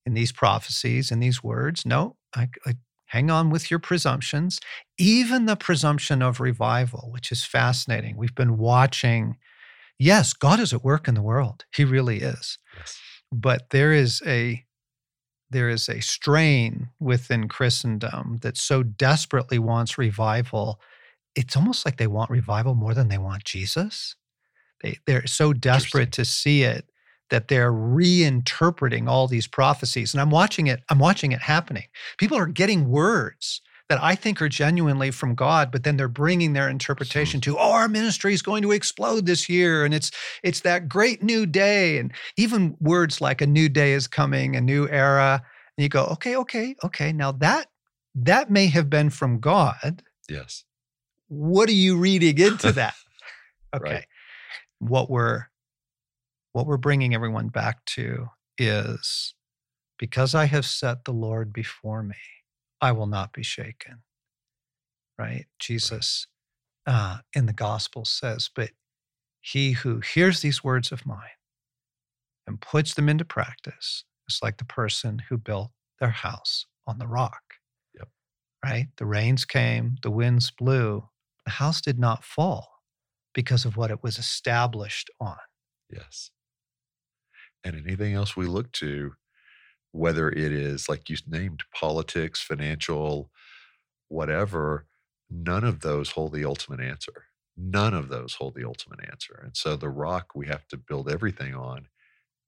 in 0.05 0.13
these 0.13 0.31
prophecies, 0.31 1.11
in 1.11 1.19
these 1.19 1.43
words. 1.43 1.85
No, 1.85 2.17
I, 2.35 2.49
I 2.65 2.75
hang 3.07 3.29
on 3.31 3.49
with 3.49 3.69
your 3.71 3.79
presumptions. 3.79 4.59
Even 4.97 5.45
the 5.45 5.55
presumption 5.55 6.21
of 6.21 6.39
revival, 6.39 7.09
which 7.11 7.31
is 7.31 7.45
fascinating. 7.45 8.17
We've 8.17 8.35
been 8.35 8.57
watching. 8.57 9.37
Yes, 9.97 10.33
God 10.33 10.59
is 10.59 10.73
at 10.73 10.83
work 10.83 11.07
in 11.07 11.15
the 11.15 11.21
world. 11.21 11.65
He 11.73 11.85
really 11.85 12.19
is 12.21 12.57
Yes. 12.77 12.99
but 13.31 13.69
there 13.69 13.93
is 13.93 14.21
a 14.25 14.65
there 15.51 15.69
is 15.69 15.87
a 15.87 16.01
strain 16.01 16.89
within 16.99 17.47
Christendom 17.47 18.39
that 18.41 18.57
so 18.57 18.83
desperately 18.83 19.59
wants 19.59 19.97
revival. 19.97 20.81
It's 21.35 21.55
almost 21.55 21.85
like 21.85 21.97
they 21.97 22.07
want 22.07 22.29
revival 22.29 22.75
more 22.75 22.93
than 22.93 23.09
they 23.09 23.17
want 23.17 23.43
Jesus. 23.43 24.15
They 24.81 24.97
they're 25.05 25.27
so 25.27 25.53
desperate 25.53 26.11
to 26.13 26.25
see 26.25 26.63
it 26.63 26.89
that 27.29 27.47
they're 27.47 27.71
reinterpreting 27.71 29.07
all 29.07 29.27
these 29.27 29.47
prophecies. 29.47 30.13
And 30.13 30.21
I'm 30.21 30.29
watching 30.29 30.67
it, 30.67 30.81
I'm 30.89 30.99
watching 30.99 31.31
it 31.31 31.41
happening. 31.41 31.85
People 32.17 32.37
are 32.37 32.45
getting 32.45 32.89
words 32.89 33.61
that 33.89 34.01
I 34.01 34.15
think 34.15 34.41
are 34.41 34.49
genuinely 34.49 35.11
from 35.11 35.35
God, 35.35 35.71
but 35.71 35.83
then 35.83 35.97
they're 35.97 36.07
bringing 36.07 36.53
their 36.53 36.65
hmm. 36.65 36.71
interpretation 36.71 37.41
to, 37.41 37.57
oh, 37.57 37.71
our 37.71 37.87
ministry 37.87 38.33
is 38.33 38.41
going 38.41 38.63
to 38.63 38.71
explode 38.71 39.25
this 39.25 39.47
year. 39.47 39.85
And 39.85 39.93
it's 39.93 40.11
it's 40.43 40.61
that 40.61 40.89
great 40.89 41.23
new 41.23 41.45
day. 41.45 41.97
And 41.97 42.11
even 42.37 42.75
words 42.79 43.21
like 43.21 43.41
a 43.41 43.47
new 43.47 43.69
day 43.69 43.93
is 43.93 44.07
coming, 44.07 44.55
a 44.55 44.61
new 44.61 44.87
era. 44.89 45.41
And 45.77 45.83
you 45.83 45.89
go, 45.89 46.05
okay, 46.05 46.35
okay, 46.35 46.75
okay. 46.83 47.11
Now 47.11 47.31
that 47.33 47.67
that 48.15 48.49
may 48.49 48.67
have 48.67 48.89
been 48.89 49.09
from 49.09 49.39
God. 49.39 50.03
Yes. 50.29 50.63
What 51.35 51.69
are 51.69 51.73
you 51.73 51.97
reading 51.97 52.37
into 52.39 52.71
that? 52.73 52.95
Okay. 53.75 53.93
Right. 53.93 54.05
What 54.79 55.09
we're 55.09 55.47
what 56.53 56.65
we're 56.65 56.77
bringing 56.77 57.13
everyone 57.13 57.49
back 57.49 57.83
to 57.83 58.29
is 58.57 59.35
because 59.99 60.33
I 60.33 60.45
have 60.45 60.65
set 60.65 61.03
the 61.03 61.11
Lord 61.11 61.51
before 61.51 62.01
me, 62.03 62.15
I 62.79 62.93
will 62.93 63.07
not 63.07 63.33
be 63.33 63.43
shaken. 63.43 64.03
Right? 65.19 65.47
Jesus 65.59 66.27
uh, 66.87 67.17
in 67.33 67.47
the 67.47 67.53
gospel 67.53 68.05
says, 68.05 68.49
but 68.55 68.69
he 69.41 69.73
who 69.73 69.99
hears 69.99 70.39
these 70.39 70.63
words 70.63 70.93
of 70.93 71.05
mine 71.05 71.19
and 72.47 72.61
puts 72.61 72.93
them 72.93 73.09
into 73.09 73.25
practice 73.25 74.05
is 74.29 74.39
like 74.41 74.57
the 74.57 74.63
person 74.65 75.23
who 75.27 75.37
built 75.37 75.71
their 75.99 76.11
house 76.11 76.65
on 76.87 76.97
the 76.97 77.07
rock. 77.07 77.55
Yep. 77.97 78.07
Right? 78.63 78.87
The 78.95 79.05
rains 79.05 79.43
came, 79.43 79.97
the 80.01 80.11
winds 80.11 80.49
blew, 80.51 81.09
the 81.45 81.51
house 81.51 81.81
did 81.81 81.99
not 81.99 82.23
fall 82.23 82.81
because 83.33 83.65
of 83.65 83.77
what 83.77 83.91
it 83.91 84.01
was 84.03 84.17
established 84.17 85.09
on. 85.19 85.37
Yes. 85.91 86.31
And 87.63 87.75
anything 87.75 88.13
else 88.13 88.35
we 88.35 88.45
look 88.45 88.71
to, 88.73 89.13
whether 89.91 90.29
it 90.29 90.51
is 90.51 90.89
like 90.89 91.09
you 91.09 91.17
named 91.27 91.63
politics, 91.73 92.41
financial, 92.41 93.31
whatever, 94.07 94.85
none 95.29 95.63
of 95.63 95.81
those 95.81 96.11
hold 96.11 96.33
the 96.33 96.45
ultimate 96.45 96.79
answer. 96.79 97.25
None 97.57 97.93
of 97.93 98.09
those 98.09 98.35
hold 98.35 98.55
the 98.55 98.65
ultimate 98.65 98.99
answer. 99.09 99.39
And 99.43 99.55
so 99.55 99.75
the 99.75 99.89
rock 99.89 100.31
we 100.35 100.47
have 100.47 100.67
to 100.67 100.77
build 100.77 101.09
everything 101.09 101.55
on 101.55 101.87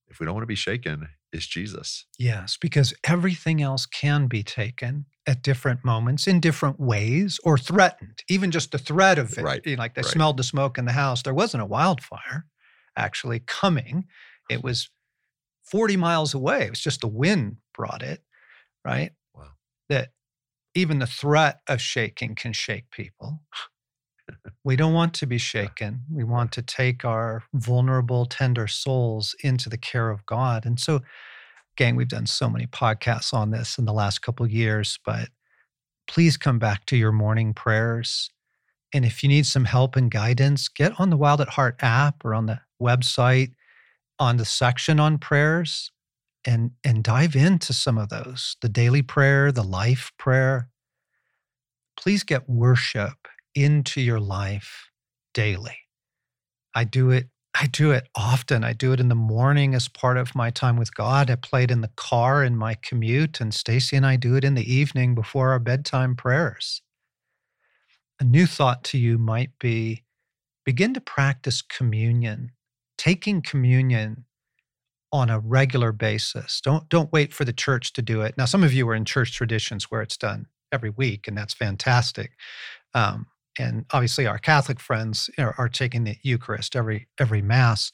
if 0.09 0.19
we 0.19 0.25
don't 0.25 0.35
want 0.35 0.43
to 0.43 0.47
be 0.47 0.55
shaken, 0.55 1.09
is 1.33 1.47
Jesus. 1.47 2.05
Yes, 2.17 2.57
because 2.59 2.93
everything 3.03 3.61
else 3.61 3.85
can 3.85 4.27
be 4.27 4.43
taken 4.43 5.05
at 5.27 5.41
different 5.43 5.83
moments 5.83 6.25
in 6.27 6.39
different 6.39 6.79
ways 6.79 7.39
or 7.43 7.57
threatened. 7.57 8.23
Even 8.29 8.49
just 8.49 8.71
the 8.71 8.77
threat 8.77 9.19
of 9.19 9.37
it. 9.37 9.43
Right, 9.43 9.61
You 9.65 9.75
know, 9.75 9.81
Like 9.81 9.95
they 9.95 10.01
right. 10.01 10.11
smelled 10.11 10.37
the 10.37 10.43
smoke 10.43 10.77
in 10.77 10.85
the 10.85 10.93
house. 10.93 11.21
There 11.21 11.33
wasn't 11.33 11.63
a 11.63 11.67
wildfire 11.67 12.45
actually 12.95 13.39
coming. 13.39 14.05
It 14.49 14.63
was 14.63 14.89
40 15.69 15.97
miles 15.97 16.33
away. 16.33 16.63
It 16.63 16.69
was 16.69 16.79
just 16.79 17.01
the 17.01 17.07
wind 17.07 17.57
brought 17.73 18.01
it, 18.01 18.21
right? 18.85 19.11
Wow. 19.35 19.51
That 19.89 20.09
even 20.73 20.99
the 20.99 21.07
threat 21.07 21.59
of 21.67 21.81
shaking 21.81 22.35
can 22.35 22.53
shake 22.53 22.89
people. 22.91 23.41
We 24.63 24.75
don't 24.75 24.93
want 24.93 25.13
to 25.15 25.25
be 25.25 25.37
shaken. 25.37 26.01
We 26.11 26.23
want 26.23 26.51
to 26.53 26.61
take 26.61 27.05
our 27.05 27.43
vulnerable, 27.53 28.25
tender 28.25 28.67
souls 28.67 29.35
into 29.43 29.69
the 29.69 29.77
care 29.77 30.09
of 30.09 30.25
God. 30.25 30.65
And 30.65 30.79
so, 30.79 31.01
gang, 31.75 31.95
we've 31.95 32.07
done 32.07 32.25
so 32.25 32.49
many 32.49 32.67
podcasts 32.67 33.33
on 33.33 33.51
this 33.51 33.77
in 33.77 33.85
the 33.85 33.93
last 33.93 34.21
couple 34.21 34.45
of 34.45 34.51
years, 34.51 34.99
but 35.05 35.29
please 36.07 36.37
come 36.37 36.59
back 36.59 36.85
to 36.87 36.97
your 36.97 37.11
morning 37.11 37.53
prayers. 37.53 38.29
And 38.93 39.05
if 39.05 39.21
you 39.21 39.29
need 39.29 39.45
some 39.45 39.65
help 39.65 39.95
and 39.95 40.09
guidance, 40.09 40.67
get 40.67 40.99
on 40.99 41.09
the 41.09 41.17
Wild 41.17 41.41
at 41.41 41.49
Heart 41.49 41.77
app 41.81 42.23
or 42.23 42.33
on 42.33 42.45
the 42.45 42.61
website 42.81 43.51
on 44.19 44.37
the 44.37 44.45
section 44.45 44.99
on 44.99 45.17
prayers 45.17 45.91
and 46.45 46.71
and 46.83 47.03
dive 47.03 47.35
into 47.35 47.73
some 47.73 47.97
of 47.97 48.09
those. 48.09 48.55
The 48.61 48.69
daily 48.69 49.01
prayer, 49.01 49.51
the 49.51 49.63
life 49.63 50.11
prayer. 50.17 50.69
Please 51.95 52.23
get 52.23 52.49
worship 52.49 53.27
into 53.57 53.99
your 53.99 54.19
life 54.19 54.89
daily. 55.33 55.77
I 56.75 56.83
do 56.83 57.09
it 57.11 57.27
I 57.59 57.65
do 57.65 57.89
it 57.89 58.07
often. 58.13 58.63
I 58.63 58.73
do 58.73 58.93
it 58.93 58.99
in 58.99 59.09
the 59.09 59.15
morning 59.15 59.73
as 59.73 59.87
part 59.87 60.15
of 60.17 60.35
my 60.35 60.51
time 60.51 60.77
with 60.77 60.93
God. 60.93 61.31
I 61.31 61.35
play 61.35 61.63
it 61.63 61.71
in 61.71 61.81
the 61.81 61.89
car 61.95 62.43
in 62.43 62.55
my 62.55 62.75
commute 62.75 63.41
and 63.41 63.51
Stasi 63.51 63.97
and 63.97 64.05
I 64.05 64.15
do 64.15 64.35
it 64.35 64.43
in 64.43 64.53
the 64.53 64.71
evening 64.71 65.15
before 65.15 65.49
our 65.49 65.59
bedtime 65.59 66.15
prayers. 66.15 66.83
A 68.19 68.23
new 68.23 68.45
thought 68.45 68.83
to 68.85 68.99
you 68.99 69.17
might 69.17 69.57
be 69.59 70.03
begin 70.65 70.93
to 70.93 71.01
practice 71.01 71.63
communion, 71.63 72.51
taking 72.95 73.41
communion 73.41 74.25
on 75.11 75.31
a 75.31 75.39
regular 75.39 75.91
basis. 75.91 76.61
Don't 76.61 76.87
don't 76.89 77.11
wait 77.11 77.33
for 77.33 77.43
the 77.43 77.53
church 77.53 77.93
to 77.93 78.03
do 78.03 78.21
it. 78.21 78.37
Now, 78.37 78.45
some 78.45 78.63
of 78.63 78.73
you 78.73 78.87
are 78.89 78.95
in 78.95 79.05
church 79.05 79.33
traditions 79.33 79.89
where 79.89 80.01
it's 80.03 80.17
done 80.17 80.45
every 80.71 80.91
week, 80.91 81.27
and 81.27 81.35
that's 81.35 81.53
fantastic. 81.53 82.33
Um, 82.93 83.25
and 83.59 83.85
obviously, 83.91 84.27
our 84.27 84.37
Catholic 84.37 84.79
friends 84.79 85.29
are, 85.37 85.55
are 85.57 85.69
taking 85.69 86.03
the 86.03 86.17
Eucharist 86.23 86.75
every 86.75 87.07
every 87.19 87.41
Mass. 87.41 87.91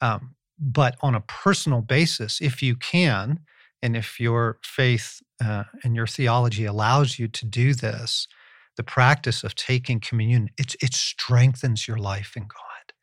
Um, 0.00 0.34
but 0.58 0.96
on 1.00 1.14
a 1.14 1.20
personal 1.20 1.80
basis, 1.80 2.40
if 2.40 2.62
you 2.62 2.76
can, 2.76 3.40
and 3.82 3.96
if 3.96 4.20
your 4.20 4.58
faith 4.62 5.22
uh, 5.42 5.64
and 5.82 5.96
your 5.96 6.06
theology 6.06 6.64
allows 6.64 7.18
you 7.18 7.28
to 7.28 7.46
do 7.46 7.72
this, 7.74 8.28
the 8.76 8.82
practice 8.82 9.42
of 9.42 9.54
taking 9.54 10.00
communion 10.00 10.50
it 10.58 10.74
it 10.80 10.94
strengthens 10.94 11.86
your 11.88 11.98
life 11.98 12.36
in 12.36 12.42
God. 12.42 12.94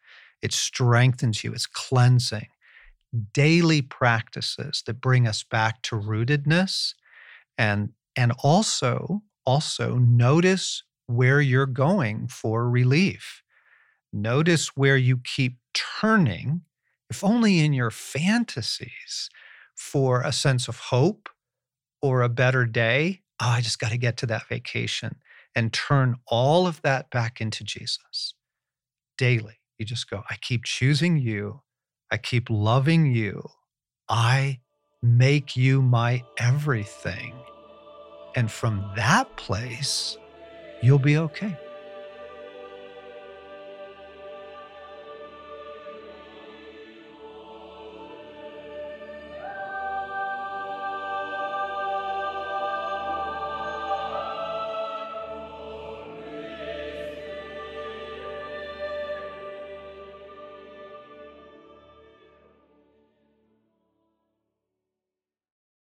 It 0.41 0.53
strengthens 0.53 1.43
you. 1.43 1.53
It's 1.53 1.67
cleansing 1.67 2.47
daily 3.33 3.81
practices 3.81 4.83
that 4.85 5.01
bring 5.01 5.27
us 5.27 5.43
back 5.43 5.81
to 5.83 5.95
rootedness 5.95 6.93
and 7.57 7.89
and 8.15 8.33
also 8.43 9.21
also 9.45 9.95
notice 9.95 10.83
where 11.07 11.41
you're 11.41 11.65
going 11.65 12.27
for 12.27 12.69
relief 12.69 13.41
notice 14.13 14.75
where 14.75 14.97
you 14.97 15.17
keep 15.17 15.57
turning 15.73 16.61
if 17.09 17.23
only 17.23 17.59
in 17.59 17.73
your 17.73 17.91
fantasies 17.91 19.29
for 19.75 20.21
a 20.21 20.31
sense 20.31 20.67
of 20.67 20.77
hope 20.77 21.29
or 22.01 22.21
a 22.21 22.29
better 22.29 22.65
day 22.65 23.21
oh 23.41 23.49
i 23.49 23.61
just 23.61 23.79
got 23.79 23.91
to 23.91 23.97
get 23.97 24.17
to 24.17 24.25
that 24.25 24.47
vacation 24.47 25.15
and 25.55 25.73
turn 25.73 26.15
all 26.27 26.67
of 26.67 26.81
that 26.81 27.09
back 27.09 27.41
into 27.41 27.63
jesus 27.63 28.33
daily 29.17 29.59
you 29.77 29.85
just 29.85 30.09
go 30.09 30.23
i 30.29 30.35
keep 30.35 30.63
choosing 30.63 31.17
you 31.17 31.61
I 32.09 32.17
keep 32.17 32.49
loving 32.49 33.11
you. 33.11 33.49
I 34.07 34.59
make 35.01 35.57
you 35.57 35.81
my 35.81 36.23
everything. 36.37 37.33
And 38.35 38.49
from 38.49 38.89
that 38.95 39.35
place, 39.35 40.17
you'll 40.81 40.99
be 40.99 41.17
okay. 41.17 41.55